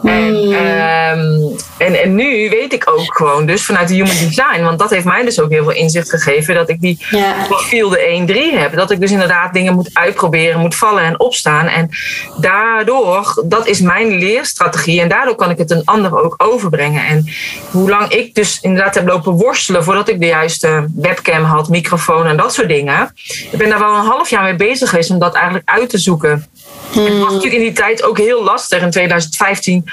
[0.03, 0.53] En, Hmm.
[0.53, 1.29] ehm,
[1.77, 5.05] en, en nu weet ik ook gewoon, dus vanuit de Human Design, want dat heeft
[5.05, 7.35] mij dus ook heel veel inzicht gegeven, dat ik die Ja.
[7.49, 8.75] profiel de 1-3 heb.
[8.77, 11.67] Dat ik dus inderdaad dingen moet uitproberen, moet vallen en opstaan.
[11.67, 11.89] En
[12.41, 15.01] daardoor, dat is mijn leerstrategie.
[15.01, 17.07] En daardoor kan ik het een ander ook overbrengen.
[17.07, 17.29] En
[17.71, 22.27] hoe lang ik dus inderdaad heb lopen worstelen voordat ik de juiste webcam had, microfoon
[22.27, 23.13] en dat soort dingen.
[23.51, 25.99] Ik ben daar wel een half jaar mee bezig geweest om dat eigenlijk uit te
[25.99, 26.47] zoeken.
[26.95, 29.85] Het was natuurlijk in die tijd ook heel lastig in 2015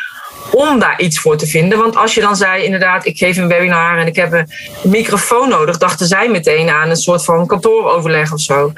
[0.52, 1.78] om daar iets voor te vinden.
[1.78, 4.48] Want als je dan zei, inderdaad, ik geef een webinar en ik heb een
[4.82, 8.74] microfoon nodig, dachten zij meteen aan een soort van kantooroverleg of zo.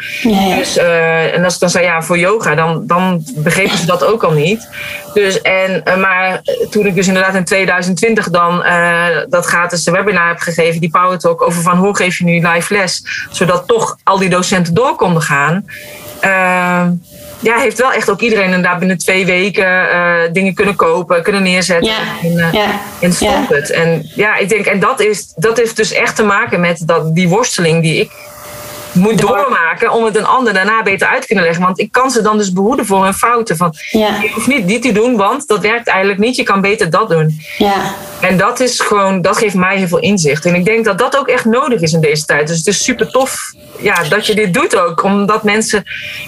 [0.58, 4.04] Dus, eh, en als ik dan zei, ja, voor yoga, dan, dan begrepen ze dat
[4.04, 4.69] ook al niet.
[5.13, 10.28] Dus, en, eh, maar toen ik dus inderdaad in 2020 dan eh, dat gratis webinar
[10.28, 13.97] heb gegeven, die Power Talk, over van hoe geef je nu live les, zodat toch
[14.04, 15.65] al die docenten door konden gaan.
[17.43, 21.43] Ja, heeft wel echt ook iedereen inderdaad binnen twee weken eh, dingen kunnen kopen, kunnen
[21.43, 21.91] neerzetten.
[21.91, 23.71] Ja, En, ja, en stond het.
[23.71, 27.15] En ja, ik denk, en dat, is, dat heeft dus echt te maken met dat,
[27.15, 28.12] die worsteling die ik
[28.93, 31.63] moet Door- doormaken om het een ander daarna beter uit te kunnen leggen.
[31.63, 33.58] Want ik kan ze dan dus behoeden voor hun fouten.
[33.58, 34.08] Van, Ja.
[34.21, 36.36] Je hoeft niet die te doen, want dat werkt eigenlijk niet.
[36.36, 37.39] Je kan beter dat doen.
[37.58, 37.73] ja.
[38.19, 40.45] En dat is gewoon, dat geeft mij heel veel inzicht.
[40.45, 42.47] En ik denk dat dat ook echt nodig is in deze tijd.
[42.47, 45.03] Dus het is super tof ja, dat je dit doet ook.
[45.03, 45.84] Omdat mensen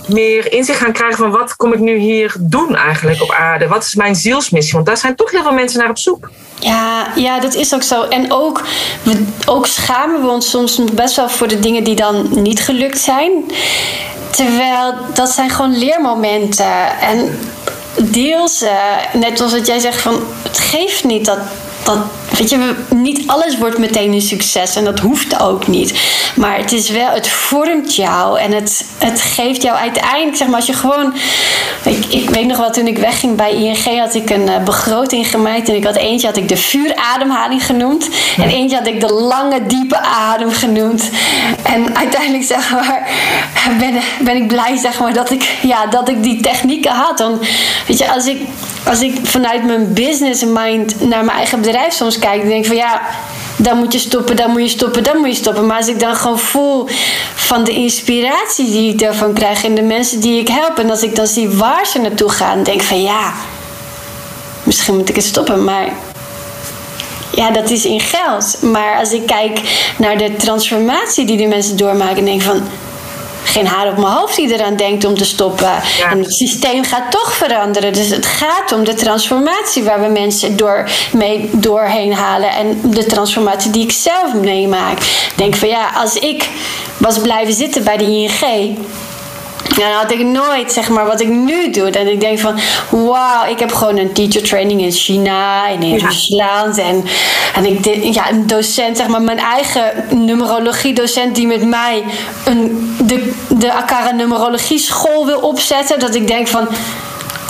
[0.07, 3.67] meer inzicht gaan krijgen van wat kom ik nu hier doen eigenlijk op aarde?
[3.67, 4.73] Wat is mijn zielsmissie?
[4.73, 6.29] Want daar zijn toch heel veel mensen naar op zoek.
[6.59, 8.03] Ja, ja, dat is ook zo.
[8.03, 8.61] En ook,
[9.03, 12.99] we, ook schamen we ons soms best wel voor de dingen die dan niet gelukt
[12.99, 13.31] zijn.
[14.29, 16.99] Terwijl dat zijn gewoon leermomenten.
[16.99, 17.39] En
[17.97, 18.73] deels, eh,
[19.13, 21.39] net als wat jij zegt, van het geeft niet dat.
[21.85, 21.97] Dat,
[22.37, 25.99] weet je, niet alles wordt meteen een succes en dat hoeft ook niet.
[26.35, 30.55] Maar het is wel, het vormt jou en het, het geeft jou uiteindelijk, zeg maar,
[30.55, 31.13] als je gewoon.
[31.83, 35.27] Ik, ik weet nog wel, toen ik wegging bij ING had ik een eh, begroting
[35.27, 35.69] gemaakt.
[35.69, 38.09] En ik had eentje had ik de vuurademhaling genoemd.
[38.37, 41.09] En eentje had ik de lange, diepe adem genoemd.
[41.63, 43.09] En uiteindelijk, zeg maar,
[43.79, 47.19] ben, ben ik blij, zeg maar, dat ik, ja, dat ik die technieken had.
[47.19, 47.47] Want,
[47.87, 48.41] weet je, als ik,
[48.87, 52.67] als ik vanuit mijn business mind naar mijn eigen bedrijf soms kijk, dan denk ik
[52.67, 53.01] van ja.
[53.57, 55.65] Dan moet je stoppen, dan moet je stoppen, dan moet je stoppen.
[55.65, 56.87] Maar als ik dan gewoon voel
[57.35, 60.79] van de inspiratie die ik daarvan krijg en de mensen die ik help.
[60.79, 63.33] En als ik dan zie waar ze naartoe gaan, denk ik van ja,
[64.63, 65.63] misschien moet ik het stoppen.
[65.63, 65.89] Maar
[67.31, 68.57] ja, dat is in geld.
[68.61, 69.59] Maar als ik kijk
[69.97, 72.67] naar de transformatie die die mensen doormaken, denk ik van.
[73.45, 75.71] Geen haar op mijn hoofd die eraan denkt om te stoppen.
[75.97, 76.11] Ja.
[76.11, 77.93] En het systeem gaat toch veranderen.
[77.93, 82.49] Dus het gaat om de transformatie waar we mensen door, mee doorheen halen.
[82.49, 84.97] En de transformatie die ik zelf meemaak.
[84.99, 86.49] Ik denk van ja, als ik
[86.97, 88.77] was blijven zitten bij de ING.
[89.69, 91.89] Ja, dan had ik nooit, zeg maar, wat ik nu doe.
[91.89, 95.97] Dat ik denk van, wauw, ik heb gewoon een teacher training in China en in
[95.97, 96.07] Ja.
[96.07, 96.77] Rusland.
[96.77, 97.05] En,
[97.55, 102.03] en ik, ja, een docent, zeg maar, mijn eigen numerologie docent die met mij
[102.45, 105.99] een, de, de Akara numerologie school wil opzetten.
[105.99, 106.67] Dat ik denk van,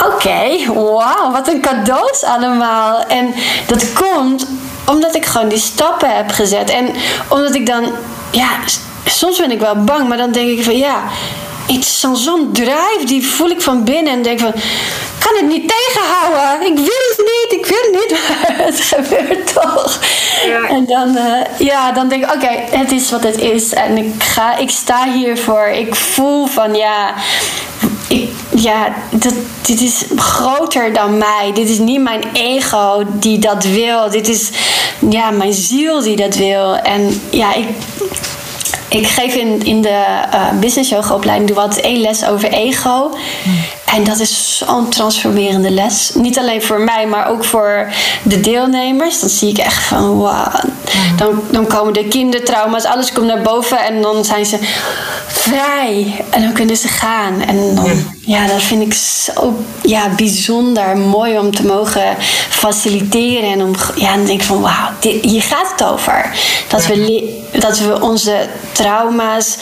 [0.05, 3.03] oké, wauw, wat een cadeaus allemaal.
[3.07, 3.33] En
[3.67, 4.47] dat komt
[4.85, 6.69] omdat ik gewoon die stappen heb gezet.
[6.69, 6.89] En
[7.29, 7.83] omdat ik dan,
[8.31, 8.49] ja,
[9.05, 11.03] soms ben ik wel bang, maar dan denk ik van ja,
[11.67, 14.61] iets zo'n drive, die voel ik van binnen en denk van, ik
[15.19, 16.67] kan het niet tegenhouden.
[16.67, 19.99] Ik wil het niet, ik wil het niet, maar het gebeurt toch.
[20.45, 20.67] Ja.
[20.69, 23.73] En dan, eh, ja, dan denk ik, oké, het is wat het is.
[23.73, 25.67] En ik, ga, ik sta hiervoor.
[25.67, 27.13] Ik voel van ja,
[28.07, 31.51] ik, ja, dat, dit is groter dan mij.
[31.53, 34.09] Dit is niet mijn ego die dat wil.
[34.09, 34.49] Dit is
[35.09, 36.75] ja, mijn ziel die dat wil.
[36.75, 37.67] En ja, ik,
[38.95, 43.17] ik geef in, in de uh, business yoga opleiding doe wat één les over ego.
[43.85, 46.11] En dat is zo'n transformerende les.
[46.13, 47.91] Niet alleen voor mij, maar ook voor
[48.23, 49.19] de deelnemers.
[49.19, 50.55] Dan zie ik echt van wow.
[51.17, 54.57] Dan, dan komen de kindertrauma's, alles komt naar boven en dan zijn ze
[55.27, 56.25] vrij.
[56.29, 57.41] En dan kunnen ze gaan.
[57.41, 62.15] En dan, ja, dat vind ik zo ja, bijzonder mooi om te mogen
[62.49, 63.51] faciliteren.
[63.51, 66.31] En om, ja, dan denk ik van wauw, hier gaat het over.
[66.67, 69.57] Dat, we, dat we onze trauma's,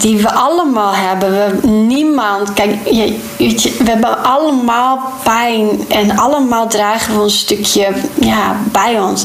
[0.00, 1.30] die we allemaal hebben.
[1.32, 3.18] We, niemand, kijk, je,
[3.78, 9.24] we hebben allemaal pijn en allemaal dragen we een stukje ja, bij ons.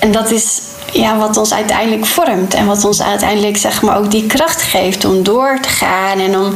[0.00, 0.60] En dat is
[0.92, 5.04] ja, wat ons uiteindelijk vormt en wat ons uiteindelijk zeg maar, ook die kracht geeft
[5.04, 6.54] om door te gaan en om,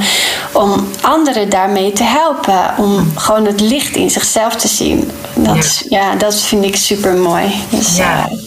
[0.52, 2.74] om anderen daarmee te helpen.
[2.76, 5.10] Om gewoon het licht in zichzelf te zien.
[5.54, 6.00] Dat, ja.
[6.00, 7.54] ja dat vind ik super mooi.
[7.70, 8.28] Dus, ja.
[8.30, 8.45] Uh,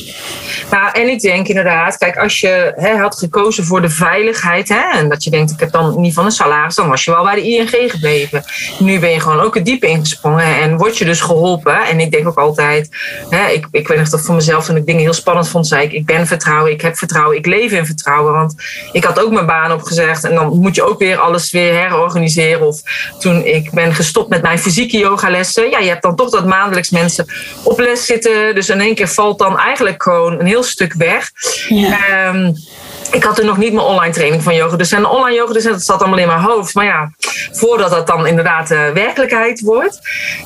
[0.72, 4.98] nou, en ik denk inderdaad, kijk, als je hè, had gekozen voor de veiligheid hè,
[4.98, 7.24] en dat je denkt, ik heb dan niet van een salaris, dan was je wel
[7.24, 8.44] bij de ING gebleven.
[8.80, 11.82] Nu ben je gewoon ook het diep ingesprongen en word je dus geholpen.
[11.82, 12.90] En ik denk ook altijd,
[13.30, 15.84] hè, ik, ik weet nog dat voor mezelf toen ik dingen heel spannend vond, zei
[15.84, 18.34] ik, ik ben vertrouwen, ik heb vertrouwen, ik leef in vertrouwen.
[18.34, 18.56] Want
[18.92, 22.68] ik had ook mijn baan opgezegd en dan moet je ook weer alles weer herorganiseren.
[22.68, 22.82] Of
[23.20, 26.90] toen ik ben gestopt met mijn fysieke yogalessen, ja, je hebt dan toch dat maandelijks
[26.90, 27.26] mensen
[27.64, 28.56] op les zitten.
[28.56, 31.32] Dus in één keer valt dan eigenlijk gewoon een heel stuk weg.
[31.70, 32.52] Ehm,
[33.12, 34.76] ik had er nog niet mijn online training van yoga.
[34.76, 36.74] Dus een online yoga, dus dat zat allemaal in mijn hoofd.
[36.74, 37.12] Maar ja,
[37.52, 40.00] voordat dat dan inderdaad de werkelijkheid wordt.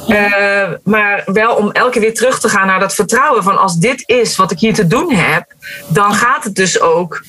[0.08, 3.76] Uh, maar wel om elke keer weer terug te gaan naar dat vertrouwen van als
[3.76, 5.46] dit is wat ik hier te doen heb,
[5.88, 7.24] dan gaat het dus ook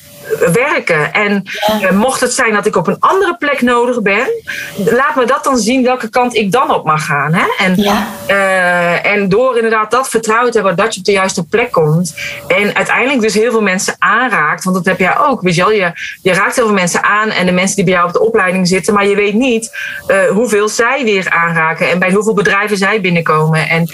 [0.53, 1.13] werken.
[1.13, 1.43] En
[1.83, 4.29] eh, mocht het zijn dat ik op een andere plek nodig ben,
[4.77, 7.35] laat me dat dan zien welke kant ik dan op mag gaan.
[7.35, 7.47] Hè?
[7.59, 7.81] En,
[8.29, 12.15] uh, en door inderdaad dat vertrouwen te hebben dat je op de juiste plek komt.
[12.49, 14.65] En uiteindelijk dus heel veel mensen aanraakt.
[14.65, 15.41] Want dat heb jij ook.
[15.41, 15.73] Weet je, wel?
[15.73, 18.21] je, je raakt heel veel mensen aan en de mensen die bij jou op de
[18.21, 18.95] opleiding zitten.
[18.95, 19.77] Maar je weet niet
[20.09, 21.91] uh, hoeveel zij weer aanraken.
[21.91, 23.69] En bij hoeveel bedrijven zij binnenkomen.
[23.69, 23.89] En,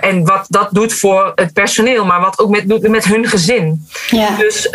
[0.00, 2.04] en wat dat doet voor het personeel.
[2.04, 3.86] Maar wat ook met, doet met hun gezin.
[4.10, 4.36] Ja.
[4.36, 4.70] Dus,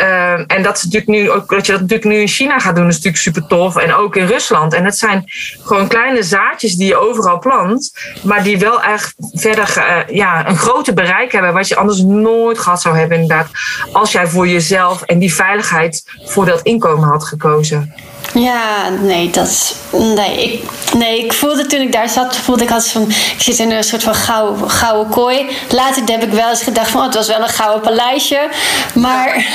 [0.47, 2.95] en dat natuurlijk nu ook, dat je dat natuurlijk nu in China gaat doen, is
[2.95, 3.75] natuurlijk super tof.
[3.75, 4.73] En ook in Rusland.
[4.73, 5.23] En het zijn
[5.63, 7.91] gewoon kleine zaadjes die je overal plant,
[8.23, 12.59] maar die wel echt verder uh, ja, een groter bereik hebben, wat je anders nooit
[12.59, 13.49] gehad zou hebben, inderdaad.
[13.91, 17.93] Als jij voor jezelf en die veiligheid voor dat inkomen had gekozen.
[18.33, 19.75] Ja, nee, dat.
[19.91, 20.63] Nee ik,
[20.93, 23.09] nee, ik voelde toen ik daar zat, voelde ik altijd van.
[23.09, 25.45] Ik zit in een soort van gouden, gouden kooi.
[25.69, 28.49] Later heb ik wel eens gedacht van, oh, het was wel een gouden paleisje.
[28.93, 29.45] Maar,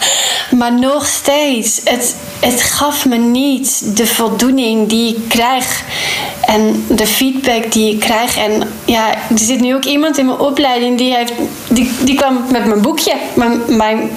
[0.58, 5.82] maar nog steeds, het, het gaf me niet de voldoening die ik krijg.
[6.40, 8.36] En de feedback die ik krijg.
[8.36, 11.32] En ja, er zit nu ook iemand in mijn opleiding die, heeft,
[11.68, 13.14] die, die kwam met mijn boekje.
[13.34, 14.10] Mijn, mijn,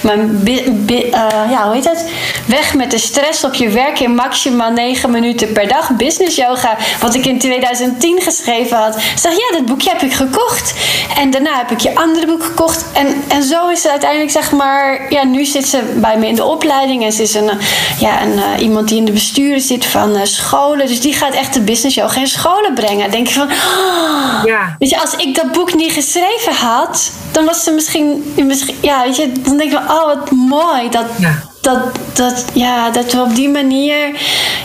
[0.00, 2.04] mijn uh, ja, hoe heet het?
[2.46, 5.90] Weg met de stress op je werk in maximaal 9 minuten per dag.
[5.96, 8.94] Business yoga, wat ik in 2010 geschreven had.
[8.94, 10.74] Ze zeg, ja, dat boekje heb ik gekocht.
[11.16, 12.84] En daarna heb ik je andere boek gekocht.
[12.92, 15.06] En, en zo is het uiteindelijk, zeg maar...
[15.12, 17.04] Ja, nu zit ze bij me in de opleiding.
[17.04, 17.50] En ze is een,
[17.98, 20.86] ja, een, uh, iemand die in de bestuur zit van scholen.
[20.86, 23.00] Dus die gaat echt de business yoga in scholen brengen.
[23.00, 23.48] Dan denk je van...
[23.50, 24.76] Oh, ja.
[24.78, 27.10] Weet je, als ik dat boek niet geschreven had...
[27.32, 28.32] Dan was ze misschien...
[28.36, 29.96] misschien ja, weet je, dan denk ik van...
[29.96, 31.06] Oh, wat mooi dat...
[31.18, 31.78] Ja dat,
[32.12, 34.20] dat, ja, dat we op die manier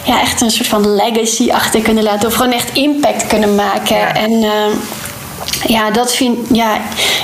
[0.05, 2.27] ja, echt een soort van legacy achter kunnen laten.
[2.27, 4.15] Of gewoon echt impact kunnen maken.
[4.15, 4.65] En uh,
[5.65, 6.77] ja, dat vind ja,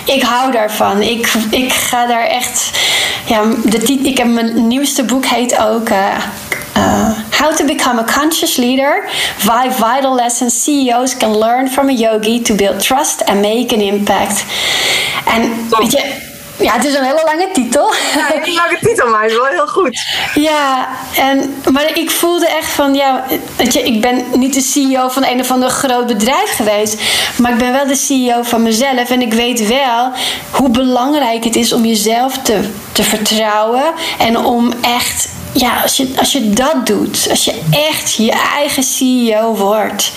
[0.05, 1.01] ik hou daarvan.
[1.01, 2.71] Ik, ik ga daar echt.
[3.25, 5.89] Ja, de, ik heb mijn nieuwste boek heet ook.
[5.89, 6.17] Uh,
[6.75, 9.07] uh, How to Become a Conscious Leader.
[9.37, 13.81] Five Vital Lessons CEOs Can Learn from a Yogi to Build Trust and Make an
[13.81, 14.43] Impact.
[15.25, 16.27] En weet je
[16.59, 17.93] ja, het is een hele lange titel.
[18.15, 20.05] Ja, een lange titel, maar is wel heel goed.
[20.33, 25.07] Ja, en, maar ik voelde echt van, ja, weet je, ik ben niet de CEO
[25.07, 27.01] van een of ander groot bedrijf geweest,
[27.37, 30.11] maar ik ben wel de CEO van mezelf en ik weet wel
[30.51, 32.59] hoe belangrijk het is om jezelf te,
[32.91, 33.83] te vertrouwen
[34.19, 38.83] en om echt, ja, als je, als je dat doet, als je echt je eigen
[38.83, 40.11] CEO wordt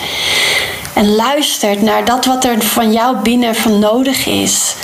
[0.92, 4.75] en luistert naar dat wat er van jou binnen van nodig is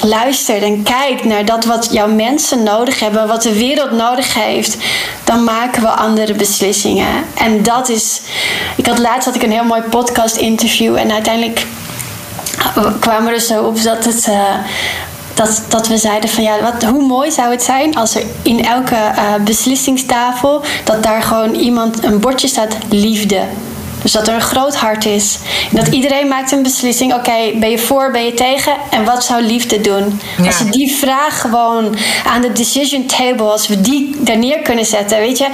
[0.00, 4.76] luistert en kijkt naar dat wat jouw mensen nodig hebben, wat de wereld nodig heeft,
[5.24, 7.24] dan maken we andere beslissingen.
[7.34, 8.20] En dat is.
[8.76, 11.66] Ik had laatst had ik een heel mooi podcast interview en uiteindelijk
[13.00, 14.26] kwamen we er zo op dat het.
[14.28, 14.54] Uh,
[15.38, 18.64] dat, dat we zeiden van ja, wat, hoe mooi zou het zijn als er in
[18.64, 23.42] elke uh, beslissingstafel dat daar gewoon iemand een bordje staat liefde
[24.02, 25.38] Dus dat er een groot hart is.
[25.70, 27.14] En dat iedereen maakt een beslissing.
[27.14, 28.72] Oké, ben je voor, ben je tegen?
[28.90, 30.20] En wat zou liefde doen?
[30.36, 30.46] Ja.
[30.46, 34.86] Als je die vraag gewoon aan de decision table, als we die daar neer kunnen
[34.86, 35.48] zetten, weet je.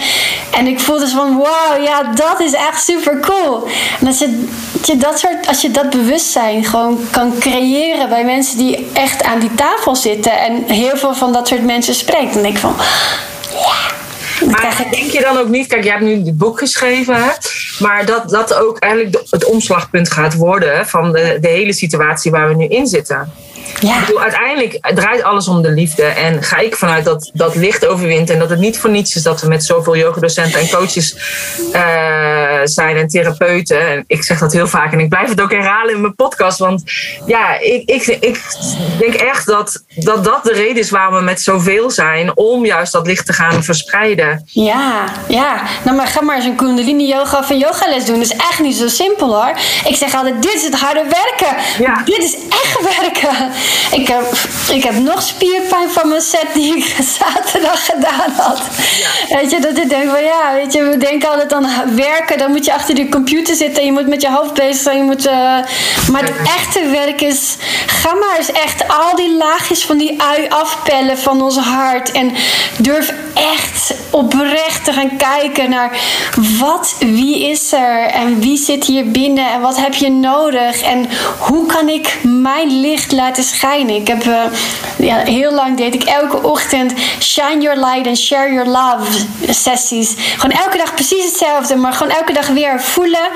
[0.51, 3.69] En ik voel dus van, wow, ja, dat is echt super cool.
[4.01, 8.25] En als je, dat je dat soort, als je dat bewustzijn gewoon kan creëren bij
[8.25, 12.33] mensen die echt aan die tafel zitten en heel veel van dat soort mensen spreekt,
[12.33, 12.77] dan denk ik van,
[13.51, 13.93] ja.
[14.41, 17.31] Maar denk je dan ook niet, kijk, jij hebt nu dit boek geschreven, hè?
[17.79, 22.49] maar dat dat ook eigenlijk het omslagpunt gaat worden van de, de hele situatie waar
[22.49, 23.33] we nu in zitten?
[23.81, 23.95] Ja.
[23.95, 26.03] Ik bedoel, uiteindelijk draait alles om de liefde.
[26.03, 28.31] En ga ik vanuit dat dat licht overwint.
[28.31, 31.17] En dat het niet voor niets is dat we met zoveel yogadocenten en coaches
[31.73, 33.89] eh, zijn en therapeuten.
[33.89, 36.59] En ik zeg dat heel vaak en ik blijf het ook herhalen in mijn podcast.
[36.59, 36.83] Want
[37.27, 38.41] ja, ik, ik, ik
[38.99, 42.37] denk echt dat, dat dat de reden is waarom we met zoveel zijn.
[42.37, 44.43] Om juist dat licht te gaan verspreiden.
[44.47, 45.63] Ja, ja.
[45.85, 48.15] Nou, maar ga maar eens een Kundalini yoga of een yogales doen.
[48.15, 49.53] Dat is echt niet zo simpel hoor.
[49.85, 51.57] Ik zeg altijd: dit is het harde werken.
[51.79, 52.03] Ja.
[52.05, 53.51] Dit is echt werken.
[53.91, 54.37] Ik heb,
[54.71, 58.61] ik heb nog spierpijn van mijn set die ik zaterdag gedaan had.
[59.29, 62.39] Weet je, dat ik denk van ja, weet je, we denken altijd aan werken.
[62.39, 64.97] Dan moet je achter de computer zitten en je moet met je hoofd bezig zijn.
[64.97, 65.59] Je moet, eh,
[66.11, 67.57] maar het echte werk is,
[67.87, 72.13] ga maar eens echt al die laagjes van die ui afpellen van ons hart.
[72.13, 72.33] En
[72.79, 75.99] durf echt oprecht te gaan kijken naar
[76.59, 81.09] wat, wie is er en wie zit hier binnen en wat heb je nodig en
[81.39, 83.54] hoe kan ik mijn licht laten schijnen.
[83.63, 84.43] Ik heb eh,
[84.99, 90.15] ja, heel lang deed ik elke ochtend shine your light and share your love sessies.
[90.37, 93.29] Gewoon elke dag precies hetzelfde, maar gewoon elke dag weer voelen.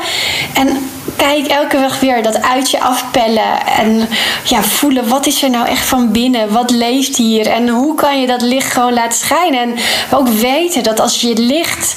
[0.55, 4.09] En kijk elke dag weer dat uit je afpellen en
[4.45, 7.47] ja, voelen wat is er nou echt van binnen, wat leeft hier?
[7.47, 9.61] En hoe kan je dat licht gewoon laten schijnen?
[9.61, 9.75] En
[10.11, 11.97] ook weten dat als je licht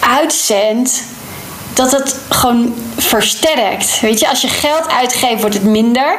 [0.00, 1.04] uitzendt
[1.78, 4.00] dat het gewoon versterkt.
[4.00, 6.18] Weet je, als je geld uitgeeft, wordt het minder.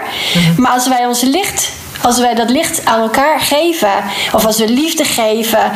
[0.58, 1.70] Maar als wij ons licht,
[2.02, 3.92] als wij dat licht aan elkaar geven,
[4.34, 5.72] of als we liefde geven,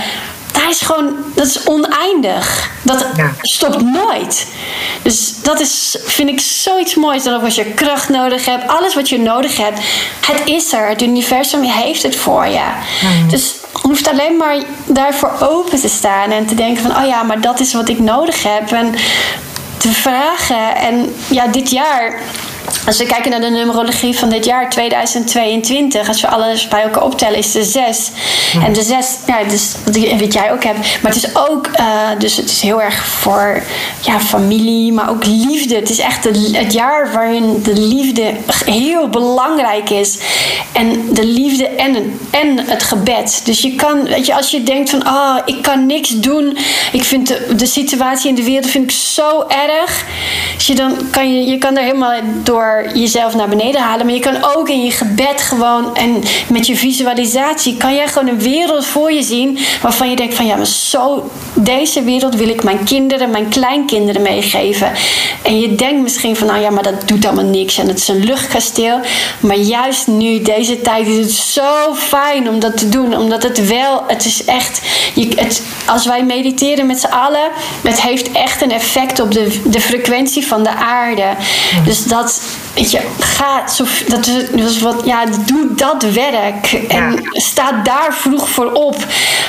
[0.52, 2.70] daar is gewoon, dat is oneindig.
[2.82, 3.32] Dat Ja.
[3.42, 4.48] stopt nooit.
[5.02, 7.24] Dus dat is, vind ik zoiets moois.
[7.24, 9.80] Dan ook als je kracht nodig hebt, alles wat je nodig hebt,
[10.26, 10.88] het is er.
[10.90, 12.64] Het universum heeft het voor je.
[13.30, 14.56] Dus je hoeft alleen maar
[14.86, 18.00] daarvoor open te staan en te denken van, oh ja, maar dat is wat ik
[18.00, 18.72] nodig heb.
[18.72, 18.96] En
[19.84, 20.76] te vragen.
[20.76, 22.20] En ja, dit jaar,
[22.86, 27.04] als we kijken naar de numerologie van dit jaar, 2022, als we alles bij elkaar
[27.04, 28.10] optellen, is de 6.
[28.66, 29.72] En de 6, ja, dus,
[30.20, 30.78] wat jij ook hebt.
[31.02, 31.86] Maar het is ook, eh,
[32.18, 33.64] dus het is heel erg voor
[34.02, 35.76] ja, familie, maar ook liefde.
[35.76, 38.34] Het is echt de- het jaar waarin de liefde
[38.66, 40.18] heel belangrijk is.
[40.74, 43.42] En de liefde en, en het gebed.
[43.44, 46.58] Dus je kan, weet je, als je denkt van, ah, ik kan niks doen.
[46.92, 50.06] Ik vind de, de situatie in de wereld vind ik zo erg.
[50.56, 52.63] Dus je, dan kan je, je kan er helemaal door
[52.94, 54.06] jezelf naar beneden halen.
[54.06, 58.28] Maar je kan ook in je gebed gewoon en met je visualisatie kan jij gewoon
[58.28, 62.50] een wereld voor je zien waarvan je denkt van ja, maar zo deze wereld wil
[62.50, 64.92] ik mijn kinderen, mijn kleinkinderen meegeven.
[65.42, 68.08] En je denkt misschien van nou ja, maar dat doet allemaal niks en het is
[68.08, 69.00] een luchtkasteel.
[69.40, 73.18] Maar juist nu, deze tijd, is het zo fijn om dat te doen.
[73.18, 74.82] Omdat het wel, het is echt,
[75.14, 77.50] je, het, als wij mediteren met z'n allen,
[77.82, 81.28] het heeft echt een effect op de, de frequentie van de aarde.
[81.86, 82.42] Dus dat,
[82.74, 86.72] weet je, ga, zo, dat is, wat, ja, doe dat werk.
[86.88, 88.96] En sta daar vroeg voor op.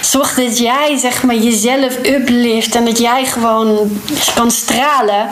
[0.01, 4.01] Zorg dat jij, zeg maar, jezelf uplift en dat jij gewoon
[4.35, 5.29] kan stralen.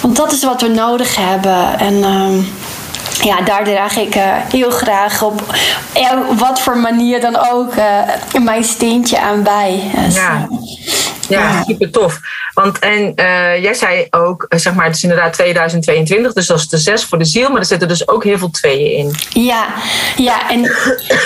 [0.00, 1.78] Want dat is wat we nodig hebben.
[1.78, 2.04] En.
[2.04, 2.40] ehm,
[3.22, 5.42] ja, daar draag ik eh, heel graag op
[6.36, 9.90] wat voor manier dan ook eh, mijn steentje aan bij.
[10.04, 10.48] Dus, Ja.
[11.28, 12.20] Ja, super tof.
[12.54, 16.58] Want en eh, jij zei ook, eh, zeg maar, het is inderdaad 2022, dus dat
[16.58, 19.14] is de zes voor de ziel, maar er zitten dus ook heel veel tweeën in.
[19.44, 19.66] Ja,
[20.16, 20.64] ja en,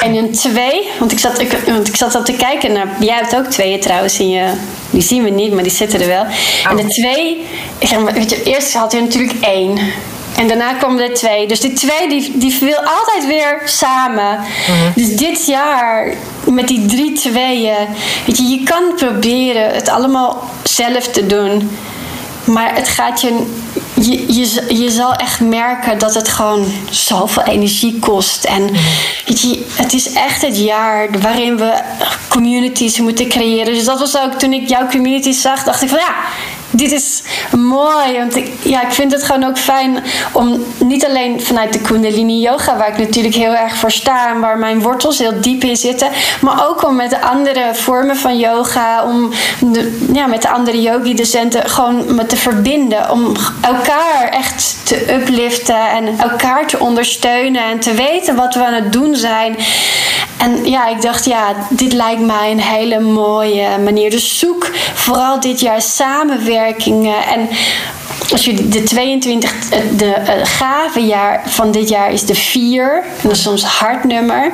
[0.01, 2.89] en een twee, want ik, zat, ik, want ik zat al te kijken naar.
[3.01, 4.53] Jij hebt ook tweeën trouwens in je.
[4.91, 6.27] Die zien we niet, maar die zitten er wel.
[6.69, 7.47] En de twee,
[7.79, 9.79] ik zeg maar, weet je, eerst had je natuurlijk één.
[10.37, 11.47] En daarna kwam er twee.
[11.47, 14.39] Dus die twee die, die wil altijd weer samen.
[14.95, 16.15] Dus dit jaar
[16.45, 17.87] met die drie tweeën.
[18.27, 21.71] Weet je, je kan proberen het allemaal zelf te doen.
[22.45, 23.47] Maar het gaat je,
[23.95, 28.45] je, je, je zal echt merken dat het gewoon zoveel energie kost.
[28.45, 28.71] En
[29.27, 31.81] weet je, het is echt het jaar waarin we
[32.29, 33.75] communities moeten creëren.
[33.75, 36.15] Dus dat was ook toen ik jouw community zag, dacht ik van ja,
[36.73, 37.23] dit is
[37.57, 38.19] mooi.
[38.19, 40.03] Want ik, ja, ik vind het gewoon ook fijn
[40.33, 44.41] om niet alleen vanuit de Kundalini Yoga, waar ik natuurlijk heel erg voor sta en
[44.41, 46.09] waar mijn wortels heel diep in zitten,
[46.41, 49.33] maar ook om met de andere vormen van yoga, om
[50.13, 53.11] ja, met de andere yogi-docenten gewoon me te verbinden.
[53.11, 58.73] Om elkaar echt te upliften en elkaar te ondersteunen en te weten wat we aan
[58.73, 59.57] het doen zijn.
[60.39, 64.11] En ja, ik dacht, ja, dit lijkt mij een hele mooie manier.
[64.11, 65.83] Dus zoek vooral dit jaar
[66.67, 67.49] En
[68.33, 72.95] als je de 22, de uh, gave jaar van dit jaar is de 4.
[72.95, 74.53] En dat is soms hartnummer.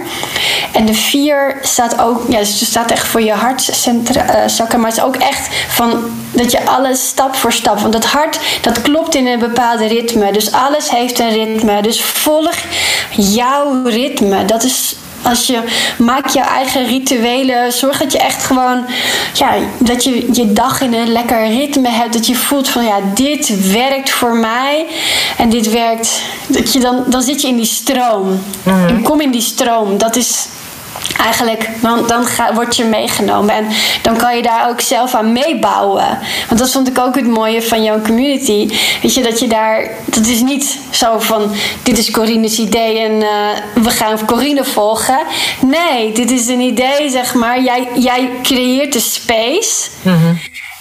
[0.72, 4.74] En de 4 staat ook, ja, dus staat echt voor je hartzakken.
[4.74, 7.80] Uh, maar het is ook echt van dat je alles stap voor stap.
[7.80, 10.32] Want het hart, dat klopt in een bepaalde ritme.
[10.32, 11.82] Dus alles heeft een ritme.
[11.82, 12.54] Dus volg
[13.11, 14.44] jouw ritme.
[14.44, 15.62] Dat is als je
[15.98, 17.72] maak je eigen rituelen.
[17.72, 18.84] Zorg dat je echt gewoon
[19.32, 22.12] ja, dat je je dag in een lekker ritme hebt.
[22.12, 24.86] Dat je voelt van ja, dit werkt voor mij.
[25.36, 26.22] En dit werkt.
[26.46, 28.42] Dat je dan, dan zit je in die stroom.
[28.62, 29.98] Mm kom in die stroom.
[29.98, 30.46] Dat is
[31.16, 33.55] eigenlijk, dan, dan ga, word je meegenomen.
[33.55, 33.66] En
[34.03, 36.18] dan kan je daar ook zelf aan meebouwen.
[36.49, 38.68] Want dat vond ik ook het mooie van jouw community.
[39.03, 43.12] Weet je, dat je daar, dat is niet zo van, dit is Corine's idee en
[43.12, 45.18] uh, we gaan Corine volgen.
[45.61, 47.62] Nee, dit is een idee, zeg maar.
[47.62, 49.89] Jij, jij creëert de space.
[50.03, 50.39] Mm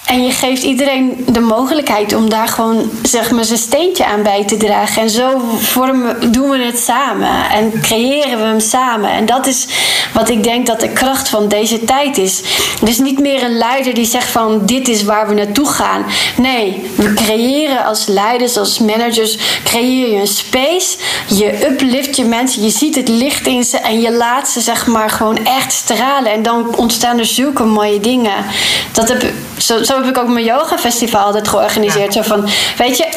[0.08, 4.46] en je geeft iedereen de mogelijkheid om daar gewoon zeg maar, zijn steentje aan bij
[4.46, 5.02] te dragen.
[5.02, 9.10] En zo vormen, doen we het samen en creëren we hem samen.
[9.10, 9.68] En dat is
[10.14, 12.42] wat ik denk dat de kracht van deze tijd is.
[12.82, 16.06] Dus niet meer een leider die zegt van dit is waar we naartoe gaan.
[16.38, 20.98] Nee, we creëren als leiders, als managers, creëer je een space.
[21.28, 24.88] Je uplift je mensen, je ziet het licht in ze en je laat ze zeg
[24.88, 26.32] maar gewoon echt stralen.
[26.32, 28.46] En dan ontstaan er zulke mooie dingen.
[28.92, 29.26] Dat heb,
[29.58, 32.14] zo, zo heb ik ook mijn yoga festival altijd georganiseerd.
[32.14, 33.08] Zo van, weet je,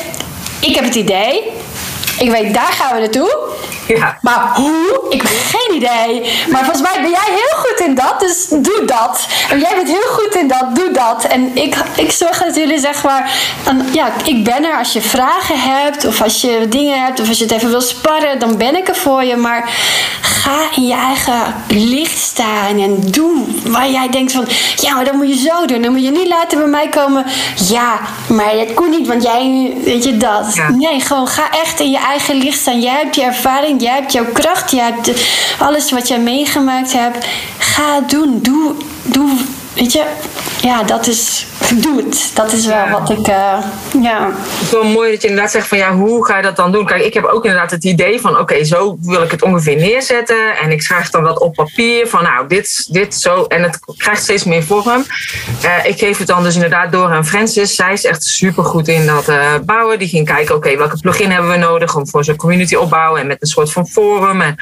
[0.61, 1.43] ik heb het idee.
[2.21, 3.49] Ik weet, daar gaan we naartoe.
[3.87, 4.19] Ja.
[4.21, 5.07] Maar hoe?
[5.09, 6.33] Ik heb geen idee.
[6.51, 9.27] Maar volgens mij ben jij heel goed in dat, dus doe dat.
[9.51, 11.25] En jij bent heel goed in dat, doe dat.
[11.25, 13.33] En ik, ik zorg dat jullie zeg maar...
[13.93, 17.39] ja, ik ben er als je vragen hebt of als je dingen hebt of als
[17.39, 19.37] je het even wil sparren, dan ben ik er voor je.
[19.37, 19.71] Maar
[20.21, 24.45] ga in je eigen licht staan en doe waar jij denkt van...
[24.77, 25.83] Ja, maar dan moet je zo doen.
[25.83, 27.27] Dan moet je niet laten bij mij komen...
[27.69, 29.73] Ja, maar dat kon niet, want jij...
[29.85, 30.61] Weet je dat?
[30.77, 32.81] Nee, gewoon ga echt in je eigen licht staan.
[32.81, 35.11] Jij hebt die ervaring jij hebt jouw kracht, je hebt
[35.59, 37.27] alles wat jij meegemaakt hebt.
[37.59, 38.39] Ga doen.
[38.43, 39.31] Doe, doe,
[39.75, 40.05] weet je,
[40.61, 42.37] ja, dat is doet.
[42.37, 43.59] Dat is wel wat ik, uh,
[44.03, 44.31] ja.
[44.33, 46.73] Het is wel mooi dat je inderdaad zegt van ja, hoe ga je dat dan
[46.73, 46.87] doen?
[46.87, 50.57] Kijk, ik heb ook inderdaad het idee van oké, zo wil ik het ongeveer neerzetten.
[50.57, 53.45] En ik schrijf dan wat op papier van nou, dit, dit, zo.
[53.45, 55.05] En het krijgt steeds meer vorm.
[55.65, 57.75] Uh, ik geef het dan dus inderdaad door aan Francis.
[57.75, 59.99] Zij is echt super goed in dat uh, bouwen.
[59.99, 63.21] Die ging kijken, oké, welke plugin hebben we nodig om voor zo'n community opbouwen.
[63.21, 64.55] En met een soort van forum en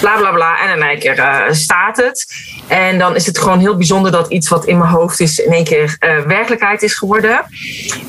[0.00, 0.60] bla bla bla.
[0.60, 2.26] En in één keer staat het.
[2.68, 5.52] En dan is het gewoon heel bijzonder dat iets wat in mijn hoofd is in
[5.52, 7.44] één keer werkt werkelijkheid is geworden.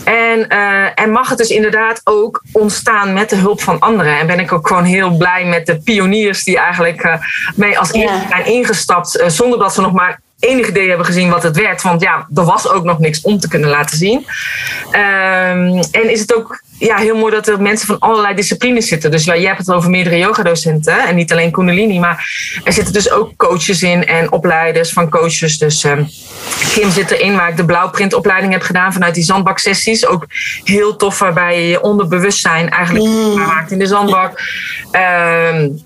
[0.03, 4.19] En, uh, en mag het dus inderdaad ook ontstaan met de hulp van anderen.
[4.19, 7.13] En ben ik ook gewoon heel blij met de pioniers die eigenlijk uh,
[7.55, 9.23] mee als eerste zijn ingestapt.
[9.27, 11.81] Zonder dat ze nog maar enig idee hebben gezien wat het werd.
[11.81, 14.25] Want ja, er was ook nog niks om te kunnen laten zien.
[14.91, 19.11] Um, en is het ook ja, heel mooi dat er mensen van allerlei disciplines zitten.
[19.11, 22.29] Dus ja, jij hebt het over meerdere yogadocenten en niet alleen Kundalini, maar
[22.63, 25.57] er zitten dus ook coaches in en opleiders van coaches.
[25.57, 26.07] Dus um,
[26.73, 30.07] Kim zit erin waar ik de blauwprintopleiding heb gedaan vanuit die zandbaksessies.
[30.07, 30.25] Ook
[30.63, 33.35] heel tof waarbij je je onderbewustzijn eigenlijk mm.
[33.35, 34.41] maakt in de zandbak.
[34.91, 35.81] Um,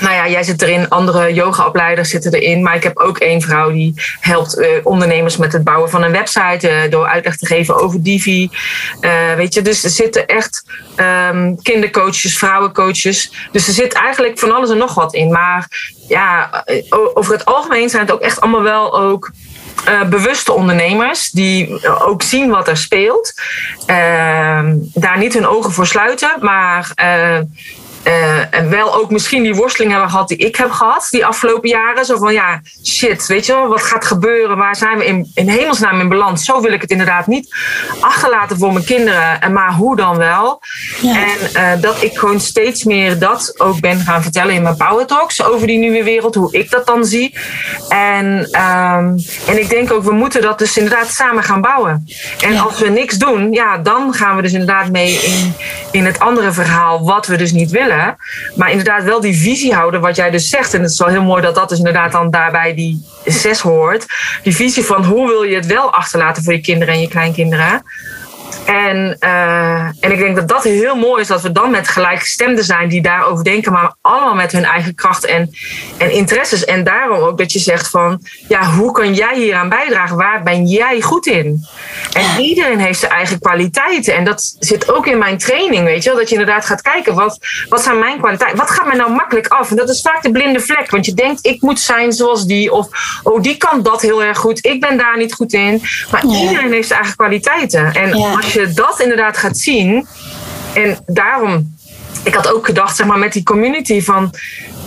[0.00, 2.62] nou ja, jij zit erin, andere yogaopleiders zitten erin.
[2.62, 6.12] Maar ik heb ook één vrouw die helpt uh, ondernemers met het bouwen van een
[6.12, 6.68] website.
[6.68, 8.50] Uh, door uitleg te geven over Divi.
[9.00, 10.64] Uh, weet je, dus er zitten echt
[11.30, 13.32] um, kindercoaches, vrouwencoaches.
[13.52, 15.30] Dus er zit eigenlijk van alles en nog wat in.
[15.30, 15.68] Maar
[16.08, 16.64] ja,
[17.14, 19.30] over het algemeen zijn het ook echt allemaal wel ook
[20.08, 23.32] bewuste ondernemers die ook zien wat er speelt.
[23.86, 24.60] Uh,
[24.94, 26.92] daar niet hun ogen voor sluiten, maar
[28.06, 31.68] uh, en wel ook misschien die worsteling hebben gehad die ik heb gehad die afgelopen
[31.68, 32.04] jaren.
[32.04, 34.56] Zo van ja, shit, weet je wel, wat gaat gebeuren?
[34.56, 36.44] Waar zijn we in, in hemelsnaam in balans?
[36.44, 37.54] Zo wil ik het inderdaad niet
[38.00, 39.40] achterlaten voor mijn kinderen.
[39.40, 40.60] En maar hoe dan wel?
[41.00, 41.14] Ja.
[41.14, 45.06] En uh, dat ik gewoon steeds meer dat ook ben gaan vertellen in mijn Power
[45.06, 47.34] Talks over die nieuwe wereld, hoe ik dat dan zie.
[47.88, 52.06] En, um, en ik denk ook, we moeten dat dus inderdaad samen gaan bouwen.
[52.40, 52.60] En ja.
[52.60, 55.54] als we niks doen, ja, dan gaan we dus inderdaad mee in,
[55.90, 57.95] in het andere verhaal, wat we dus niet willen.
[58.54, 60.74] Maar inderdaad wel die visie houden, wat jij dus zegt.
[60.74, 64.06] En het is wel heel mooi dat dat dus inderdaad dan daarbij die zes hoort.
[64.42, 67.82] Die visie van hoe wil je het wel achterlaten voor je kinderen en je kleinkinderen.
[68.64, 72.64] En, uh, en ik denk dat dat heel mooi is dat we dan met gelijkgestemden
[72.64, 75.50] zijn die daarover denken, maar allemaal met hun eigen kracht en,
[75.98, 76.64] en interesses.
[76.64, 80.16] En daarom ook dat je zegt van, ja, hoe kan jij hier aan bijdragen?
[80.16, 81.66] Waar ben jij goed in?
[82.12, 84.14] En iedereen heeft zijn eigen kwaliteiten.
[84.14, 86.18] En dat zit ook in mijn training, weet je wel.
[86.18, 87.38] Dat je inderdaad gaat kijken, wat,
[87.68, 88.58] wat zijn mijn kwaliteiten?
[88.58, 89.70] Wat gaat mij nou makkelijk af?
[89.70, 90.90] En dat is vaak de blinde vlek.
[90.90, 92.72] Want je denkt, ik moet zijn zoals die.
[92.72, 92.88] Of,
[93.22, 94.64] oh, die kan dat heel erg goed.
[94.64, 95.82] Ik ben daar niet goed in.
[96.10, 97.94] Maar iedereen heeft zijn eigen kwaliteiten.
[97.94, 98.10] En
[98.46, 100.06] als je dat inderdaad gaat zien.
[100.74, 101.76] En daarom,
[102.22, 104.34] ik had ook gedacht, zeg maar, met die community van.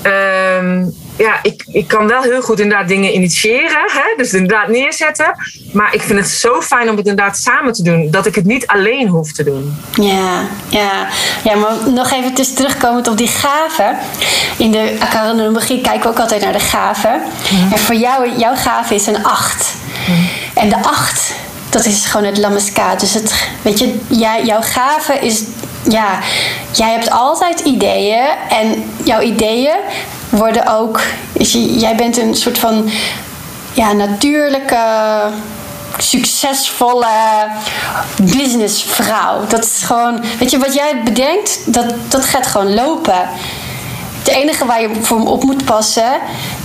[0.02, 0.86] Ehm,
[1.18, 3.84] ja, ik, ik kan wel heel goed inderdaad dingen initiëren.
[3.88, 4.16] Hè?
[4.18, 5.36] Dus inderdaad neerzetten.
[5.74, 8.12] Maar ik vind het zo fijn om het inderdaad samen te doen.
[8.12, 9.78] Dat ik het niet alleen hoef te doen.
[9.94, 11.08] Ja, ja.
[11.44, 13.98] ja maar nog even dus terugkomend op die gaven.
[14.58, 17.22] In de academologie kijken we ook altijd naar de gaven.
[17.52, 17.74] Mhm.
[17.74, 19.76] En voor jou, jouw gave is een acht.
[20.08, 20.20] Mhm.
[20.54, 21.34] En de acht,
[21.70, 23.00] dat is gewoon het lammeskaat.
[23.00, 24.00] Dus het, weet je,
[24.44, 25.44] jouw gave is
[25.84, 26.20] ja,
[26.72, 29.76] jij hebt altijd ideeën en jouw ideeën
[30.30, 31.02] worden ook.
[31.54, 32.90] Jij bent een soort van
[33.74, 34.78] ja, natuurlijke,
[35.98, 37.48] succesvolle
[38.22, 39.48] businessvrouw.
[39.48, 43.30] Dat is gewoon, weet je, wat jij bedenkt, dat, dat gaat gewoon lopen.
[44.20, 46.20] Het enige waar je voor op moet passen,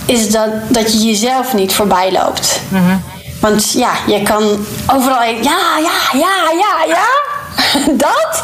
[0.06, 2.60] is dat, dat je jezelf niet voorbij loopt.
[2.68, 2.96] Mhm.
[3.44, 5.22] Want ja, je kan overal.
[5.22, 7.06] Ja, ja, ja, ja, ja.
[8.06, 8.42] dat.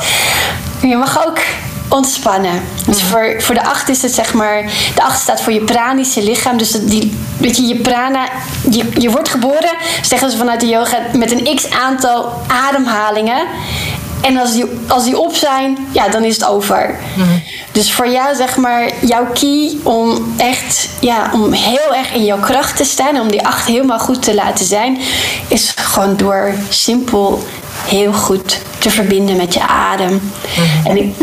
[0.81, 1.39] Je mag ook
[1.89, 2.63] ontspannen.
[2.87, 4.63] Dus voor, voor de acht is het zeg maar.
[4.95, 6.57] De acht staat voor je pranische lichaam.
[6.57, 8.29] Dus die, weet je, je prana.
[8.71, 13.47] Je, je wordt geboren, zeggen ze vanuit de yoga, met een x aantal ademhalingen.
[14.21, 16.99] En als die, als die op zijn, ja, dan is het over.
[17.17, 17.29] Mhm.
[17.73, 22.41] Dus voor jou, zeg maar, jouw key om echt, ja, om heel erg in jouw
[22.41, 24.99] kracht te staan, om die acht helemaal goed te laten zijn,
[25.49, 27.45] is gewoon door simpel
[27.87, 30.33] heel goed te verbinden met je adem.
[30.57, 30.87] Mhm.
[30.87, 31.15] En ik,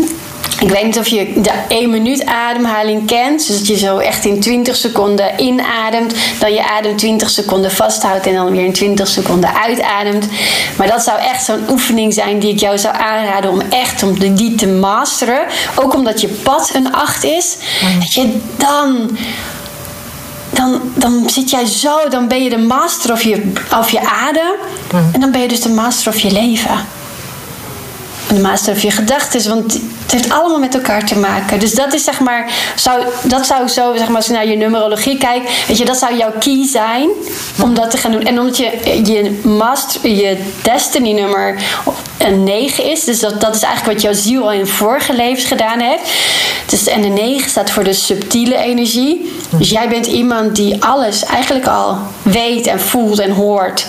[0.60, 3.46] ik weet niet of je de 1 minuut ademhaling kent.
[3.46, 6.14] Dus dat je zo echt in 20 seconden inademt.
[6.38, 10.26] Dan je adem 20 seconden vasthoudt en dan weer in 20 seconden uitademt.
[10.76, 14.18] Maar dat zou echt zo'n oefening zijn die ik jou zou aanraden om echt om
[14.34, 15.40] die te masteren.
[15.74, 17.56] Ook omdat je pad een 8 is.
[17.82, 17.98] Mhm.
[17.98, 19.16] Dat je dan
[20.50, 24.54] dan, dan zit jij zo, dan ben je de master of je, of je adem.
[24.92, 25.04] Mhm.
[25.12, 26.96] En dan ben je dus de master of je leven
[28.28, 29.48] de master of je gedachten.
[29.48, 31.60] Want het heeft allemaal met elkaar te maken.
[31.60, 34.56] Dus dat is zeg maar, zou, dat zou zo, zeg maar, als je naar je
[34.56, 37.08] numerologie kijkt, weet je, dat zou jouw key zijn
[37.62, 38.24] om dat te gaan doen.
[38.24, 41.62] En omdat je je master, je destiny nummer
[42.18, 45.44] een 9 is, dus dat, dat is eigenlijk wat jouw ziel al in vorige levens
[45.44, 46.10] gedaan heeft.
[46.66, 49.32] Dus, en de 9 staat voor de subtiele energie.
[49.50, 53.86] Dus jij bent iemand die alles eigenlijk al weet en voelt en hoort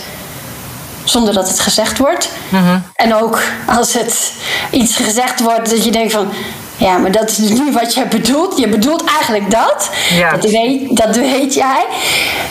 [1.09, 2.29] zonder dat het gezegd wordt.
[2.49, 2.79] Mhm.
[2.95, 4.31] En ook als het
[4.71, 6.31] iets gezegd wordt dat je denkt van.
[6.77, 8.57] Ja, maar dat is dus niet wat je bedoelt.
[8.57, 9.89] Je bedoelt eigenlijk dat.
[10.09, 10.31] Ja.
[10.31, 11.85] Dat, weet, dat weet jij.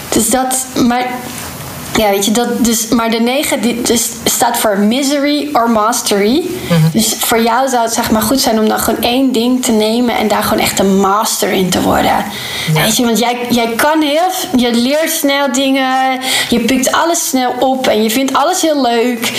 [0.09, 0.67] Dus dat.
[0.75, 1.07] Maar
[1.99, 6.42] ja, weet je, dat, dus, maar de 9 die, dus staat voor misery or mastery.
[6.68, 6.90] Mhm.
[6.92, 9.72] Dus voor jou zou het zeg maar goed zijn om dan gewoon één ding te
[9.72, 12.24] nemen en daar gewoon echt een master in te worden.
[12.72, 17.55] Weet je, want jij, jij kan heel, je leert snel dingen, je pikt alles snel
[17.59, 19.32] op en je vindt alles heel leuk.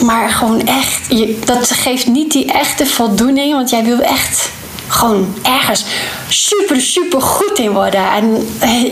[0.00, 4.50] Maar gewoon echt, je, dat geeft niet die echte voldoening, want jij wil echt
[4.88, 5.84] gewoon ergens
[6.28, 8.10] super, super goed in worden.
[8.10, 8.48] En,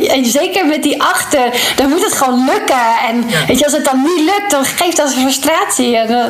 [0.08, 2.98] en, zeker met die achter, dan moet het gewoon lukken.
[3.08, 5.96] En weet je, als het dan niet lukt, dan geeft dat frustratie.
[5.96, 6.24] En, uh,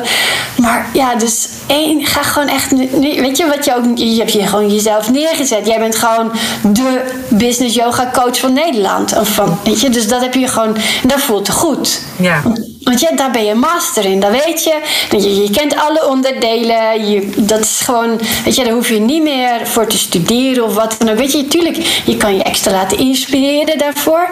[0.57, 2.71] maar ja, dus één, ga gewoon echt.
[2.99, 3.97] Weet je wat je ook.
[3.97, 5.67] Je hebt je gewoon jezelf neergezet.
[5.67, 6.31] Jij bent gewoon
[6.61, 9.17] de business yoga coach van Nederland.
[9.19, 10.77] Of van, weet je, dus dat heb je gewoon.
[11.03, 12.01] Dat voelt goed.
[12.19, 12.41] Ja.
[12.83, 14.79] Want ja, daar ben je master in, dat weet je.
[15.09, 17.09] Je, je kent alle onderdelen.
[17.09, 20.75] Je, dat is gewoon, weet je, daar hoef je niet meer voor te studeren of
[20.75, 21.17] wat dan ook.
[21.17, 24.29] Weet je, tuurlijk, je kan je extra laten inspireren daarvoor.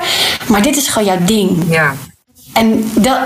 [0.48, 1.64] Maar dit is gewoon jouw ding.
[1.70, 1.96] Ja.
[2.54, 3.18] En dat,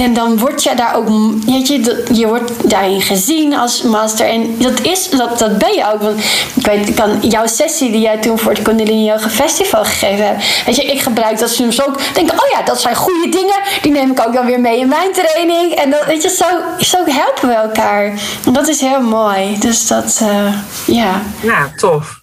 [0.00, 1.08] en dan word je daar ook,
[1.46, 4.26] weet je, je wordt daarin gezien als master.
[4.26, 6.02] En dat, is, dat, dat ben je ook.
[6.02, 6.20] Want
[6.54, 10.64] ik weet, kan jouw sessie die jij toen voor het Kundalini Yoga Festival gegeven hebt.
[10.66, 12.14] Weet je, ik gebruik dat soms ook.
[12.14, 13.60] Denk, oh ja, dat zijn goede dingen.
[13.82, 15.72] Die neem ik ook dan weer mee in mijn training.
[15.72, 16.46] En dat, weet je, zo,
[16.78, 18.04] zo helpen we elkaar.
[18.44, 19.58] En dat is heel mooi.
[19.58, 20.54] Dus dat, uh,
[20.86, 21.22] ja.
[21.40, 22.17] Ja, tof.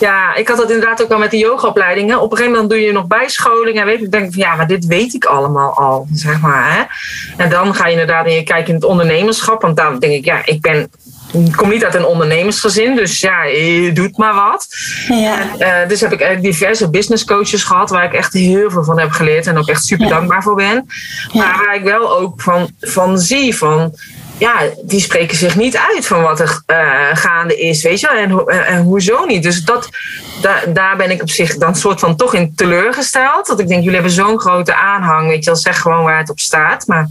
[0.00, 2.20] Ja, ik had dat inderdaad ook wel met de yogaopleidingen.
[2.20, 3.78] Op een gegeven moment doe je nog bijscholing.
[3.78, 6.72] En weet ik, denk van ja, maar dit weet ik allemaal al, zeg maar.
[6.74, 6.82] Hè?
[7.42, 9.62] En dan ga je inderdaad in je kijken in het ondernemerschap.
[9.62, 10.90] Want dan denk ik, ja, ik ben
[11.32, 14.66] ik kom niet uit een ondernemersgezin, dus ja, je doet maar wat.
[15.08, 15.38] Ja.
[15.58, 19.10] Uh, dus heb ik diverse business coaches gehad, waar ik echt heel veel van heb
[19.10, 20.86] geleerd en ook echt super dankbaar voor ben.
[21.32, 23.94] Maar waar ik wel ook van, van zie van
[24.40, 26.76] ja, die spreken zich niet uit van wat er uh,
[27.12, 28.46] gaande is, weet je wel.
[28.46, 29.42] En, en, hoezo niet?
[29.42, 29.88] Dus dat,
[30.40, 33.46] da, daar ben ik op zich dan soort van toch in teleurgesteld.
[33.46, 35.60] Dat ik denk, jullie hebben zo'n grote aanhang, weet je wel.
[35.60, 36.86] Zeg gewoon waar het op staat.
[36.86, 37.08] Maar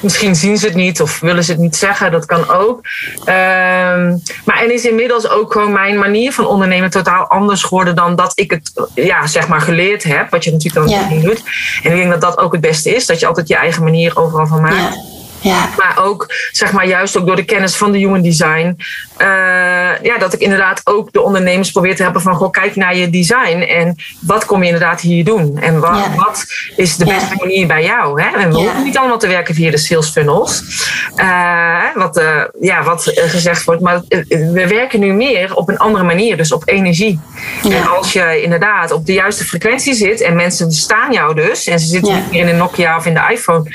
[0.00, 2.12] misschien zien ze het niet of willen ze het niet zeggen.
[2.12, 2.80] Dat kan ook.
[3.18, 8.16] Um, maar en is inmiddels ook gewoon mijn manier van ondernemen totaal anders geworden dan
[8.16, 10.30] dat ik het, ja, zeg maar geleerd heb.
[10.30, 11.42] Wat je natuurlijk dan niet doet.
[11.82, 13.06] En ik denk dat dat ook het beste is.
[13.06, 14.94] Dat je altijd je eigen manier overal van maakt.
[14.94, 15.13] Ja.
[15.44, 15.68] Ja.
[15.76, 18.76] Maar ook, zeg maar, juist ook door de kennis van de human design.
[19.18, 19.26] Uh,
[20.02, 23.10] ja, dat ik inderdaad ook de ondernemers probeer te helpen van, goh, kijk naar je
[23.10, 23.60] design.
[23.60, 25.58] En wat kom je inderdaad hier doen?
[25.60, 26.44] En wat, wat
[26.76, 28.22] is de beste manier bij jou?
[28.22, 28.38] Hè?
[28.38, 30.62] En we hoeven niet allemaal te werken via de sales funnels.
[31.16, 33.82] Uh, wat, uh, ja, wat gezegd wordt.
[33.82, 36.36] Maar we werken nu meer op een andere manier.
[36.36, 37.20] Dus op energie.
[37.70, 40.20] En als je inderdaad op de juiste frequentie zit.
[40.20, 41.66] En mensen staan jou dus.
[41.66, 43.70] En ze zitten niet meer in een Nokia of in de iPhone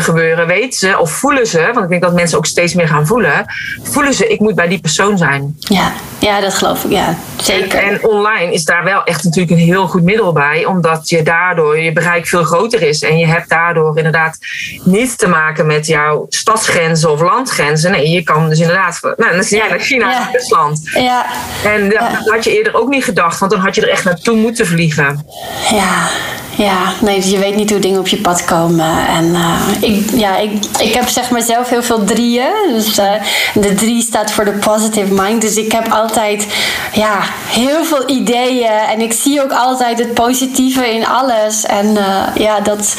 [0.00, 0.46] gebeuren.
[0.46, 3.44] Weten ze of voelen ze, want ik denk dat mensen ook steeds meer gaan voelen,
[3.82, 5.56] voelen ze, ik moet bij die persoon zijn.
[5.58, 7.78] Ja, ja dat geloof ik, ja, zeker.
[7.78, 11.78] En, online is daar wel echt natuurlijk een heel goed middel bij, omdat je daardoor
[11.78, 13.02] je bereik veel groter is.
[13.02, 14.38] En je hebt daardoor inderdaad
[14.84, 17.90] niet te maken met jouw stadsgrenzen of landgrenzen.
[17.90, 20.28] Nee, je kan dus inderdaad, nou, dan zie jij naar China ja.
[20.32, 20.80] Rusland.
[20.94, 21.26] Ja.
[21.64, 24.36] En dat had je eerder ook niet gedacht, want dan had je er echt naartoe
[24.36, 25.26] moeten vliegen.
[25.70, 26.08] Ja,
[26.56, 29.06] ja, nee, je weet niet hoe dingen op je pad komen.
[29.06, 32.52] En uh, ik, ja, ik, ik heb zeg maar zelf heel veel drieën.
[32.68, 33.12] Dus uh,
[33.54, 35.40] de drie staat voor de positive mind.
[35.40, 36.46] Dus ik heb altijd
[36.92, 38.70] ja, heel veel ideeën.
[38.70, 41.64] En ik zie ook altijd het positieve in alles.
[41.64, 42.96] En uh, ja, dat,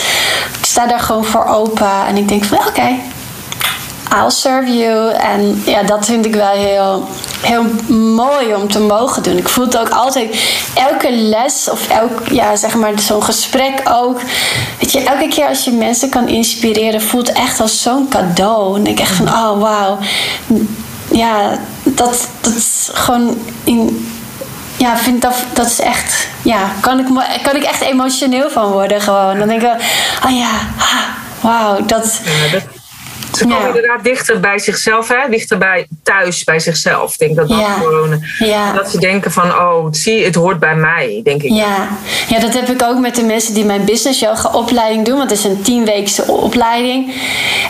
[0.60, 2.06] ik sta daar gewoon voor open.
[2.08, 3.00] En ik denk van oké,
[4.14, 5.14] I'll serve you.
[5.14, 7.08] En ja, dat vind ik wel heel,
[7.42, 7.64] heel
[7.96, 9.38] mooi om te mogen doen.
[9.38, 10.40] Ik voel het ook altijd,
[10.74, 14.22] elke les of elk, ja, zeg maar, zo'n gesprek ook.
[14.80, 18.80] Weet je, elke keer als je mensen kan inspireren, voelt echt als zo'n cadeau.
[18.80, 19.98] En ik echt van, oh wauw.
[21.12, 24.08] Ja, dat, dat is gewoon in,
[24.78, 27.06] ja, vind dat, dat is echt, ja, kan ik,
[27.44, 29.40] kan ik echt emotioneel van worden gewoon.
[29.40, 29.70] Dan denk ik,
[30.26, 30.50] oh ja,
[31.42, 32.22] wauw, dat,
[33.38, 35.30] ze komen inderdaad dichter bij zichzelf, hè?
[35.30, 37.12] dichter bij thuis bij zichzelf.
[37.12, 38.24] Ik denk dat dat gewoon.
[38.40, 38.74] Ja.
[38.74, 41.52] Dat ze denken van, oh, zie, het hoort bij mij, denk ik.
[41.52, 41.88] Ja.
[42.28, 45.18] ja, dat heb ik ook met de mensen die mijn business yoga opleiding doen.
[45.18, 47.14] Want het is een tienweekse opleiding.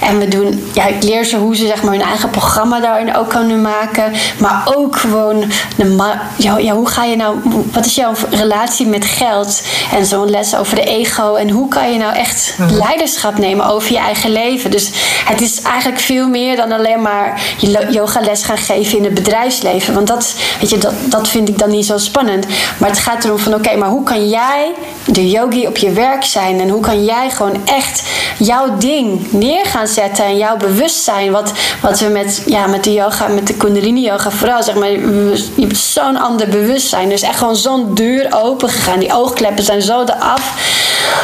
[0.02, 3.16] En we doen, ja, ik leer ze hoe ze zeg maar hun eigen programma daarin
[3.16, 4.12] ook kunnen maken.
[4.38, 7.38] Maar ook gewoon, de, ja, ja, hoe ga je nou,
[7.72, 9.64] wat is jouw relatie met geld?
[9.92, 11.36] En zo'n les over de ego.
[11.36, 12.74] En hoe kan je nou echt mhm.
[12.74, 14.72] leiderschap nemen over je eigen leven?
[14.72, 14.92] Dus
[15.26, 17.42] het is eigenlijk veel meer dan alleen maar
[17.90, 19.94] yogales gaan geven in het bedrijfsleven.
[19.94, 22.46] Want dat, weet je, dat, dat vind ik dan niet zo spannend.
[22.78, 24.72] Maar het gaat erom van oké, maar hoe kan jij
[25.06, 26.60] de yogi op je werk zijn?
[26.60, 28.04] En hoe kan jij gewoon echt
[28.38, 31.32] jouw ding neer gaan zetten en jouw bewustzijn?
[31.32, 31.52] Wat,
[31.82, 35.46] wat we met, ja, met de yoga, met de kundalini yoga vooral, zeg maar, je
[35.56, 37.10] hebt zo'n ander bewustzijn.
[37.10, 39.00] Dus echt gewoon zo'n deur open gegaan.
[39.00, 40.54] Die oogkleppen zijn zo eraf.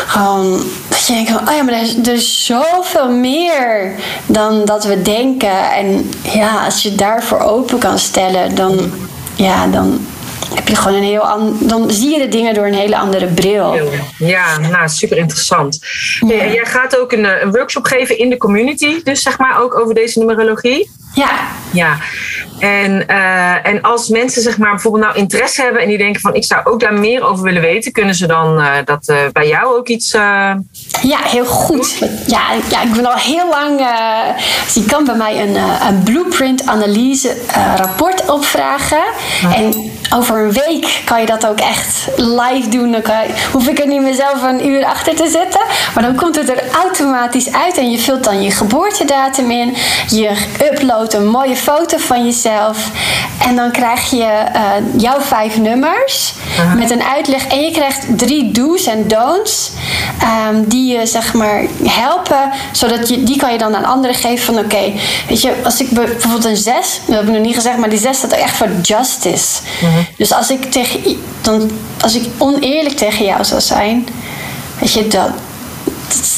[0.07, 0.63] Gewoon,
[0.93, 4.85] dat je denkt van, oh ja, maar er is, er is zoveel meer dan dat
[4.85, 5.71] we denken.
[5.71, 8.91] En ja, als je daarvoor open kan stellen, dan,
[9.35, 10.05] ja, dan
[10.55, 13.79] heb je gewoon een heel dan zie je de dingen door een hele andere bril.
[14.17, 15.79] Ja, nou super interessant.
[16.27, 19.95] Jij gaat ook een, een workshop geven in de community, dus zeg maar ook over
[19.95, 20.89] deze numerologie.
[21.13, 21.29] Ja.
[21.71, 21.97] Ja.
[22.59, 26.33] En, uh, en als mensen zeg maar bijvoorbeeld nou interesse hebben en die denken van
[26.33, 29.47] ik zou ook daar meer over willen weten, kunnen ze dan uh, dat uh, bij
[29.47, 30.11] jou ook iets.
[30.11, 31.97] Ja, heel goed.
[32.27, 33.77] Ja, ja, ik ben al heel lang.
[34.63, 35.55] dus je kan bij mij een,
[35.87, 37.35] een blueprint analyse
[37.75, 39.03] rapport opvragen.
[39.55, 42.91] En over een week kan je dat ook echt live doen.
[42.91, 43.15] Dan kan
[43.51, 45.61] hoef ik er niet meer zelf een uur achter te zitten.
[45.93, 49.75] Maar dan komt het er automatisch uit en je vult dan je geboortedatum in.
[50.07, 50.35] Je
[51.11, 52.89] een mooie foto van jezelf.
[53.39, 56.33] En dan krijg je uh, jouw vijf nummers
[56.77, 57.47] met een uitleg.
[57.47, 59.71] En je krijgt drie do's en don'ts
[60.49, 62.51] um, die je zeg maar helpen.
[62.71, 64.91] Zodat je, die kan je dan aan anderen geven van oké,
[65.27, 67.99] weet je, als ik bijvoorbeeld een zes, dat heb ik nog niet gezegd, maar die
[67.99, 69.61] zes staat echt voor justice.
[70.17, 74.07] Dus als ik, tegen, dan, als ik oneerlijk tegen jou zou zijn,
[74.79, 75.29] weet je, dat,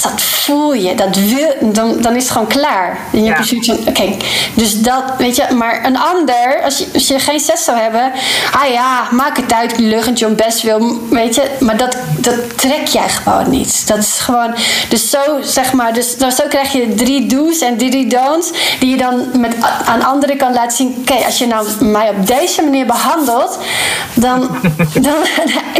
[0.01, 2.97] dat voel je, dat wil, dan, dan is het gewoon klaar.
[3.13, 4.17] En je hebt zoiets van, oké,
[4.53, 8.11] dus dat, weet je, maar een ander, als je, als je geen zes zou hebben,
[8.51, 12.87] ah ja, maak het uit, luggentje om best wil, weet je, maar dat, dat trek
[12.87, 13.87] jij gewoon niet.
[13.87, 14.55] Dat is gewoon,
[14.89, 18.89] dus zo, zeg maar, dus, dus zo krijg je drie do's en drie don'ts, die
[18.89, 19.55] je dan met,
[19.85, 23.57] aan anderen kan laten zien, oké, als je nou mij op deze manier behandelt,
[24.13, 24.39] dan,
[25.07, 25.15] dan,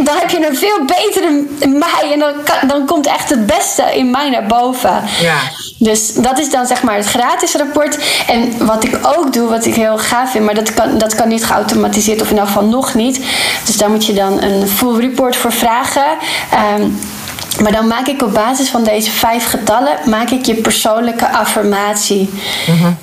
[0.04, 2.32] dan heb je een veel betere mij en dan,
[2.68, 5.02] dan komt echt het beste in mij naar boven.
[5.20, 5.36] Ja.
[5.78, 7.98] Dus dat is dan zeg maar het gratis rapport.
[8.26, 11.28] En wat ik ook doe, wat ik heel gaaf vind, maar dat kan, dat kan
[11.28, 13.24] niet geautomatiseerd of in elk geval nog niet.
[13.64, 16.06] Dus daar moet je dan een full report voor vragen.
[16.50, 16.88] Ehm,
[17.62, 22.30] maar dan maak ik op basis van deze vijf getallen maak ik je persoonlijke affirmatie.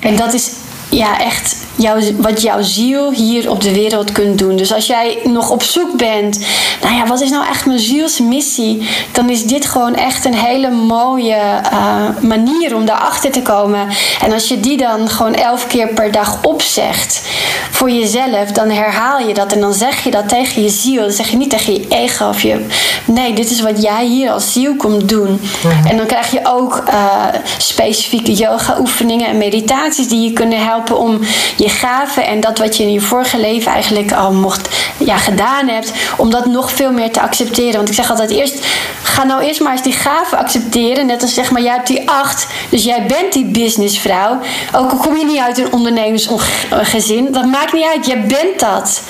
[0.00, 0.50] En dat is
[0.88, 4.56] ja, echt jouw, wat jouw ziel hier op de wereld kunt doen.
[4.56, 6.38] Dus als jij nog op zoek bent,
[6.82, 8.88] nou ja, wat is nou echt mijn zielsmissie?
[9.12, 11.40] Dan is dit gewoon echt een hele mooie
[11.72, 13.88] uh, manier om daarachter te komen.
[14.20, 17.22] En als je die dan gewoon elf keer per dag opzegt
[17.70, 21.02] voor jezelf, dan herhaal je dat en dan zeg je dat tegen je ziel.
[21.02, 22.66] Dan zeg je niet tegen je ego of je.
[23.04, 25.40] Nee, dit is wat jij hier als ziel komt doen.
[25.88, 27.24] En dan krijg je ook uh,
[27.58, 31.20] specifieke yoga-oefeningen en meditaties die je kunnen helpen om
[31.64, 35.68] je gaven en dat wat je in je vorige leven eigenlijk al mocht, ja, gedaan
[35.68, 37.76] hebt, om dat nog veel meer te accepteren.
[37.76, 38.66] Want ik zeg altijd eerst,
[39.02, 41.06] ga nou eerst maar eens die gaven accepteren.
[41.06, 44.38] Net als zeg maar, jij hebt die acht, dus jij bent die businessvrouw.
[44.72, 49.02] Ook al kom je niet uit een ondernemersgezin, dat maakt niet uit, jij bent dat.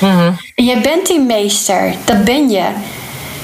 [0.54, 2.64] En jij bent die meester, dat ben je.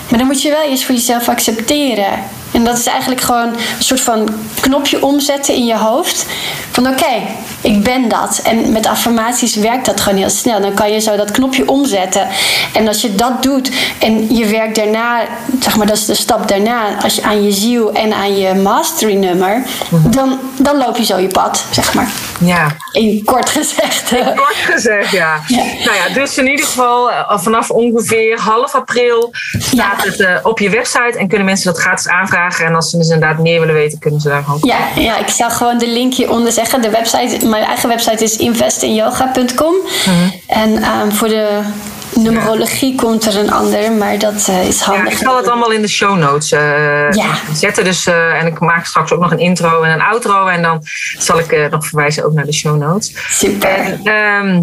[0.08, 2.38] Maar dan moet je wel eerst voor jezelf accepteren.
[2.52, 4.28] En dat is eigenlijk gewoon een soort van
[4.60, 6.26] knopje omzetten in je hoofd.
[6.70, 7.22] Van oké,
[7.60, 8.40] ik ben dat.
[8.44, 10.60] En met affirmaties werkt dat gewoon heel snel.
[10.60, 12.28] Dan kan je zo dat knopje omzetten.
[12.72, 15.20] En als je dat doet en je werkt daarna,
[15.60, 18.54] zeg maar, dat is de stap daarna, als je aan je ziel en aan je
[18.54, 22.12] mastery nummer, dan, dan loop je zo je pad, zeg maar.
[22.40, 22.76] Ja.
[22.92, 24.12] In kort gezegd.
[24.12, 25.40] In kort gezegd, ja.
[25.46, 25.64] Ja.
[25.84, 30.58] Nou ja, dus in ieder geval eh, vanaf ongeveer half april staat het eh, op
[30.58, 32.66] je website en kunnen mensen dat gratis aanvragen.
[32.66, 34.58] En als ze dus inderdaad meer willen weten, kunnen ze daar gewoon.
[34.62, 36.82] Ja, ja, ik zal gewoon de link hieronder zeggen.
[36.82, 39.74] De website, mijn eigen website is investinyoga.com.
[40.46, 41.60] En ehm, voor de
[42.22, 45.12] numerologie komt er een ander, maar dat eh, is Ja, handig.
[45.12, 47.34] ik zal het allemaal in de show notes eh, Ja.
[47.52, 47.84] zetten.
[47.84, 50.46] Dus, eh, en ik maak straks ook nog een intro en een outro.
[50.46, 50.80] En dan
[51.18, 53.12] zal ik nog verwijzen ook naar de show notes.
[53.28, 53.68] Super.
[53.68, 54.62] En, ehm,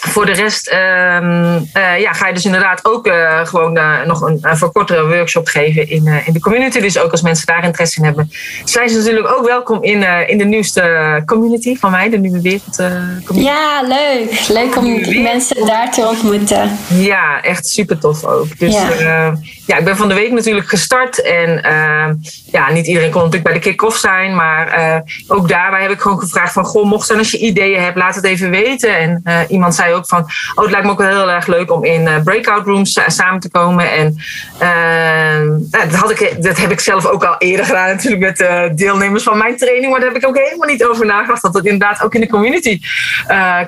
[0.00, 3.10] voor de rest ehm, eh, ja, ga je dus inderdaad ook
[3.44, 6.80] gewoon nog een, een verkortere workshop geven in, in de community.
[6.80, 8.30] Dus ook als mensen daar interesse in hebben,
[8.64, 12.76] zijn ze natuurlijk ook welkom in, in de nieuwste community van mij, de Nieuwe Wereld
[13.24, 13.40] community.
[13.40, 14.48] Ja, leuk.
[14.48, 16.78] Leuk om die mensen daar te ontmoeten.
[16.94, 18.58] Ja, echt super tof ook.
[18.58, 19.38] Dus Ja.
[19.70, 19.78] Ja.
[19.78, 21.22] ik ben van de week natuurlijk gestart.
[21.22, 22.08] En eh,
[22.52, 24.34] ja, niet iedereen kon natuurlijk bij de kick-off zijn.
[24.34, 26.64] Maar eh, ook daarbij heb ik gewoon gevraagd van...
[26.64, 28.98] Goh, mocht zijn als je ideeën hebt, laat het even weten.
[28.98, 30.20] En eh, iemand zei ook van...
[30.54, 33.08] Oh, het lijkt me ook wel heel erg leuk om in eh, breakout rooms sa-
[33.08, 33.92] samen te komen.
[33.92, 34.16] En
[34.58, 38.40] eh, ja, dat, had ik, dat heb ik zelf ook al eerder gedaan natuurlijk met
[38.40, 39.90] eh, deelnemers van mijn training.
[39.90, 41.42] Maar daar heb ik ook helemaal niet over nagedacht.
[41.42, 42.80] Dat dat inderdaad ook in de community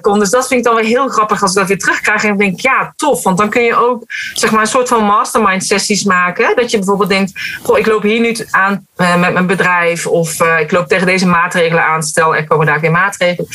[0.00, 0.18] kon.
[0.18, 2.24] Dus dat vind ik dan wel heel grappig als ik dat weer terugkrijg.
[2.24, 3.22] En denk ja, tof.
[3.22, 5.64] Want dan kun je ook zeg maar, een soort van mastermind
[6.00, 6.56] maken.
[6.56, 7.32] Dat je bijvoorbeeld denkt,
[7.62, 10.06] goh, ik loop hier nu aan eh, met mijn bedrijf.
[10.06, 12.02] Of eh, ik loop tegen deze maatregelen aan.
[12.02, 13.48] Stel, er komen daar weer maatregelen.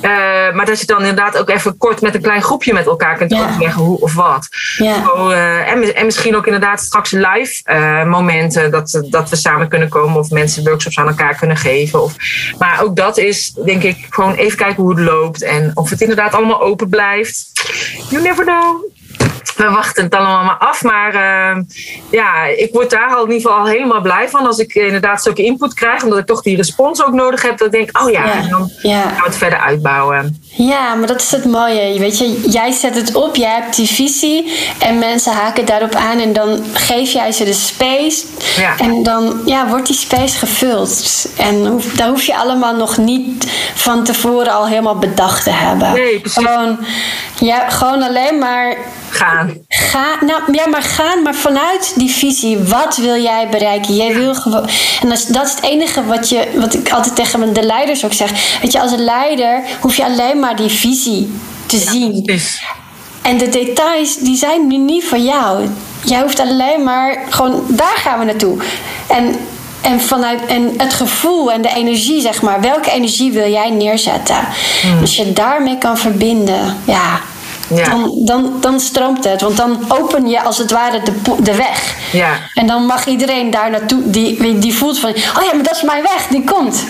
[0.00, 0.10] Eh,
[0.54, 3.34] maar dat je dan inderdaad ook even kort met een klein groepje met elkaar kunt
[3.34, 4.48] overleggen hoe of wat.
[4.76, 7.62] Zo, en, en misschien ook inderdaad straks live
[8.06, 12.02] momenten dat, dat we samen kunnen komen of mensen workshops aan elkaar kunnen geven.
[12.02, 12.14] Of,
[12.58, 16.00] maar ook dat is, denk ik, gewoon even kijken hoe het loopt en of het
[16.00, 17.50] inderdaad allemaal open blijft.
[18.10, 18.96] You never know.
[19.56, 20.82] We wachten het allemaal maar af.
[20.82, 21.62] Maar eh,
[22.10, 25.22] ja, ik word daar al in ieder geval al helemaal blij van als ik inderdaad
[25.22, 26.02] zulke input krijg.
[26.02, 27.58] Omdat ik toch die respons ook nodig heb.
[27.58, 28.32] Dat ik denk, oh ja, Ja.
[28.32, 29.00] en dan Ja.
[29.02, 30.42] gaan we het verder uitbouwen.
[30.56, 31.98] Ja, maar dat is het mooie.
[31.98, 36.18] Weet je, jij zet het op, jij hebt die visie en mensen haken daarop aan
[36.18, 38.24] en dan geef jij ze de space.
[38.56, 38.76] Ja.
[38.78, 41.26] En dan ja, wordt die space gevuld.
[41.38, 45.92] En daar hoef je allemaal nog niet van tevoren al helemaal bedacht te hebben.
[45.92, 46.44] Nee, precies.
[46.46, 46.78] Gewoon,
[47.38, 48.76] ja, gewoon alleen maar
[49.10, 49.37] Gaan.
[49.68, 52.58] Ga, nou, ja, maar gaan, maar vanuit die visie.
[52.58, 53.96] Wat wil jij bereiken?
[53.96, 54.68] Jij wil gewoon.
[55.00, 58.04] En dat is, dat is het enige wat, je, wat ik altijd tegen de leiders
[58.04, 58.58] ook zeg.
[58.62, 61.30] Weet je, als een leider hoef je alleen maar die visie
[61.66, 62.22] te zien.
[62.22, 62.62] Dus,
[63.22, 65.68] En de details, die zijn nu niet voor jou.
[66.04, 68.56] Jij hoeft alleen maar gewoon, daar gaan we naartoe.
[69.06, 69.36] En,
[69.80, 72.60] en, vanuit, en het gevoel en de energie, zeg maar.
[72.60, 74.38] Welke energie wil jij neerzetten?
[75.00, 77.20] Als je daarmee kan verbinden, ja,
[77.68, 77.84] Ja.
[77.90, 79.40] Dan, dan, dan stroomt het.
[79.40, 81.94] Want dan open je als het ware de, de weg.
[82.12, 82.30] Ja.
[82.54, 85.82] En dan mag iedereen daar naartoe, die, die voelt van, oh ja, maar dat is
[85.82, 86.84] mijn weg, die komt.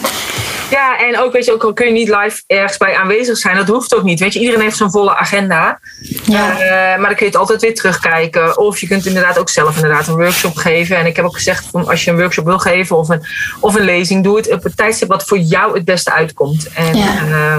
[0.70, 3.56] Ja, en ook, weet je, ook al kun je niet live ergens bij aanwezig zijn,
[3.56, 4.20] dat hoeft ook niet.
[4.20, 5.78] Weet je, iedereen heeft zo'n volle agenda.
[6.24, 6.50] Ja.
[6.60, 8.58] Eh, maar dan kun je het altijd weer terugkijken.
[8.58, 10.96] Of je kunt inderdaad ook zelf inderdaad een workshop geven.
[10.96, 13.22] En ik heb ook gezegd, van als je een workshop wil geven of een,
[13.60, 16.68] of een lezing, doe het op het tijdstip wat voor jou het beste uitkomt.
[16.74, 17.06] En, Ja.
[17.06, 17.58] eh,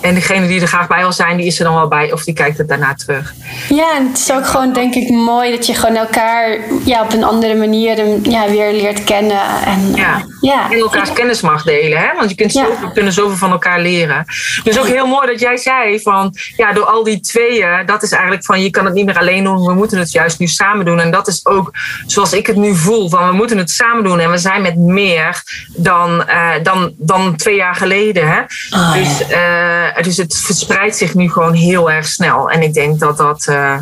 [0.00, 2.12] en degene die er graag bij wil zijn, die is er dan wel bij.
[2.12, 3.34] Of die kijkt het daarna terug.
[3.68, 7.12] Ja, en het is ook gewoon denk ik mooi dat je gewoon elkaar ja, op
[7.12, 9.42] een andere manier ja, weer leert kennen.
[9.64, 10.24] En ja.
[10.46, 10.70] Ja.
[10.70, 11.98] En elkaars kennis mag delen.
[11.98, 12.14] Hè?
[12.16, 12.66] Want je kunt Ja.
[12.66, 14.24] zoveel, kunnen zoveel van elkaar leren.
[14.62, 18.10] Dus ook heel mooi dat jij zei van ja, door al die tweeën, dat is
[18.12, 20.84] eigenlijk van je kan het niet meer alleen doen, we moeten het juist nu samen
[20.84, 21.00] doen.
[21.00, 21.70] En dat is ook
[22.06, 24.76] zoals ik het nu voel, van we moeten het samen doen en we zijn met
[24.76, 25.42] meer
[25.76, 28.28] dan, eh, dan, dan twee jaar geleden.
[28.28, 28.40] Hè?
[28.70, 32.50] Ah, dus, eh, dus het verspreidt zich nu gewoon heel erg snel.
[32.50, 33.78] En ik denk dat dat, eh,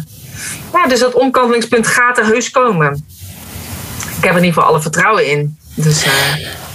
[0.72, 3.04] ja, dus dat omkantelingspunt gaat er heus komen.
[4.16, 5.58] Ik heb er in ieder geval alle vertrouwen in.
[5.74, 6.04] Dus,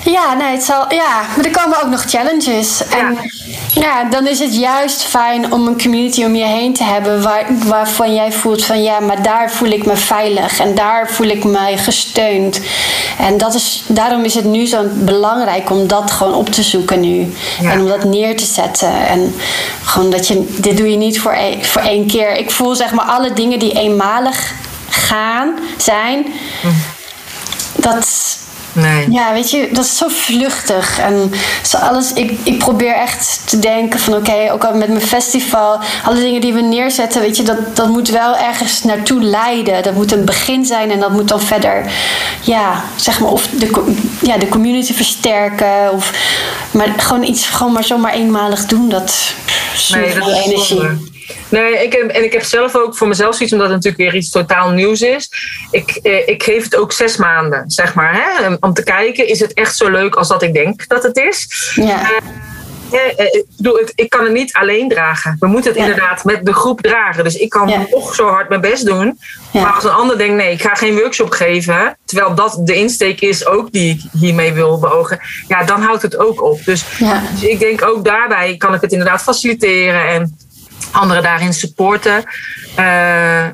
[0.04, 2.88] Ja, nee, het zal, ja, maar er komen ook nog challenges.
[2.88, 3.18] En
[3.74, 4.04] ja.
[4.04, 8.14] dan is het juist fijn om een community om je heen te hebben waar, waarvan
[8.14, 11.78] jij voelt van ja, maar daar voel ik me veilig en daar voel ik me
[11.78, 12.60] gesteund.
[13.18, 17.00] En dat is, daarom is het nu zo belangrijk om dat gewoon op te zoeken
[17.00, 17.34] nu.
[17.62, 17.72] Ja.
[17.72, 19.08] En om dat neer te zetten.
[19.08, 19.36] En
[19.84, 22.36] gewoon dat je, dit doe je niet voor één, voor één keer.
[22.36, 24.54] Ik voel zeg maar alle dingen die eenmalig
[24.90, 26.26] gaan, zijn,
[27.76, 27.98] dat
[28.74, 29.12] nee.
[29.12, 31.00] ja, weet je, dat is zo vluchtig.
[31.00, 31.32] En
[31.64, 35.80] zo alles, ik, ik probeer echt te denken van oké, ook al met mijn festival,
[36.04, 39.84] alle dingen die we neerzetten, weet je, dat, dat moet wel ergens naartoe leiden.
[39.84, 41.92] Dat moet een begin zijn en dat moet dan verder,
[42.42, 45.92] ja, zeg maar, of de, ja, de community versterken.
[45.92, 46.12] Of,
[46.72, 49.34] maar gewoon iets, gewoon maar zomaar eenmalig doen, dat
[49.90, 50.66] Nee, nee, energie.
[50.66, 50.98] zonde.
[51.50, 54.22] Nee, ik heb, en ik heb zelf ook voor mezelf zoiets, omdat het natuurlijk weer
[54.22, 55.30] iets totaal nieuws is.
[55.72, 58.14] Ik, eh, ik geef het ook zes maanden, zeg maar.
[58.14, 61.18] Hè, om te kijken, is het echt zo leuk als dat ik denk dat het
[61.18, 61.72] is?
[61.76, 62.02] Ja.
[62.92, 65.36] Eh, eh, ik, bedoel, ik kan het niet alleen dragen.
[65.40, 65.86] We moeten het Ja.
[65.88, 67.24] inderdaad met de groep dragen.
[67.24, 67.86] Dus ik kan Ja.
[67.92, 69.20] nog zo hard mijn best doen.
[69.52, 69.62] Ja.
[69.62, 71.98] Maar als een ander denkt, nee, ik ga geen workshop geven.
[72.06, 75.20] Terwijl dat de insteek is ook die ik hiermee wil beogen.
[75.48, 76.66] Ja, dan houdt het ook op.
[76.66, 76.84] Dus,
[77.32, 80.08] dus ik denk ook daarbij kan ik het inderdaad faciliteren.
[80.08, 80.38] En
[80.92, 82.24] anderen daarin supporten.
[82.76, 83.46] Eh,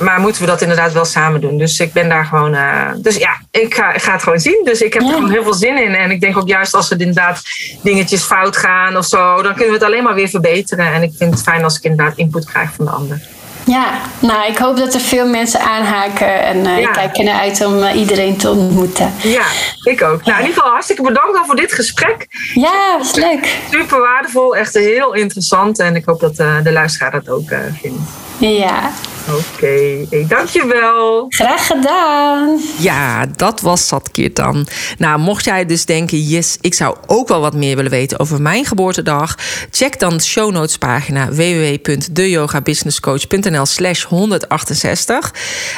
[0.00, 1.58] maar moeten we dat inderdaad wel samen doen.
[1.58, 2.54] Dus ik ben daar gewoon.
[2.54, 4.60] eh, dus ja, ik ga, ik ga het gewoon zien.
[4.64, 5.08] Dus ik heb Ja.
[5.08, 5.94] er gewoon heel veel zin in.
[5.94, 7.42] En ik denk ook juist als er inderdaad
[7.82, 10.92] dingetjes fout gaan of zo, dan kunnen we het alleen maar weer verbeteren.
[10.92, 13.20] En ik vind het fijn als ik inderdaad input krijg van de ander.
[13.68, 16.42] Ja, nou, ik hoop dat er veel mensen aanhaken.
[16.42, 16.86] En eh, Ja.
[16.88, 19.12] ik kijk ernaar uit om eh, iedereen te ontmoeten.
[19.22, 19.44] Ja,
[19.82, 20.24] ik ook.
[20.24, 22.26] Nou, in ieder geval hartstikke bedankt al voor dit gesprek.
[22.54, 23.56] Ja, was leuk.
[23.70, 25.78] Super waardevol, echt heel interessant.
[25.78, 27.98] En ik hoop dat eh, de luisteraar dat ook eh, vindt.
[28.40, 28.90] Ja,
[29.30, 31.26] Oké, hey, dankjewel.
[31.28, 32.58] graag gedaan.
[32.78, 34.66] Ja, dat was Sat Kirtan.
[34.98, 38.42] Nou, mocht jij dus denken, yes, ik zou ook wel wat meer willen weten over
[38.42, 39.34] mijn geboortedag,
[39.70, 45.34] check dan de show notes pagina www.deyogabusinesscoach.nl slash 168.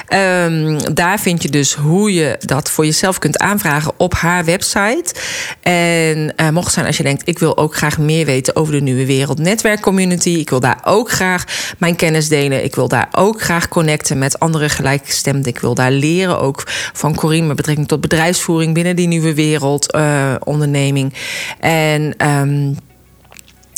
[0.06, 5.14] Ehm, daar vind je dus hoe je dat voor jezelf kunt aanvragen op haar website.
[5.62, 8.80] En eh, mocht zijn als je denkt, ik wil ook graag meer weten over de
[8.80, 10.30] nieuwe wereld netwerkcommunity.
[10.30, 11.44] Ik wil daar ook graag
[11.78, 12.64] mijn kennis delen.
[12.64, 15.52] Ik wil daar ook graag connecten met andere gelijkgestemden.
[15.52, 16.62] Ik wil daar leren ook
[16.92, 21.14] van Corine met betrekking tot bedrijfsvoering binnen die nieuwe wereld eh, onderneming.
[21.60, 22.72] En ehm,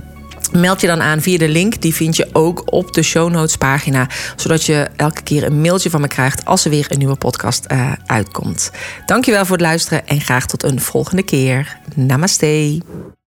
[0.53, 1.81] Meld je dan aan via de link.
[1.81, 4.09] Die vind je ook op de show notes pagina.
[4.37, 7.67] Zodat je elke keer een mailtje van me krijgt als er weer een nieuwe podcast
[7.73, 8.71] uh, uitkomt.
[9.07, 11.79] Dankjewel voor het luisteren en graag tot een volgende keer.
[11.95, 12.81] Namaste.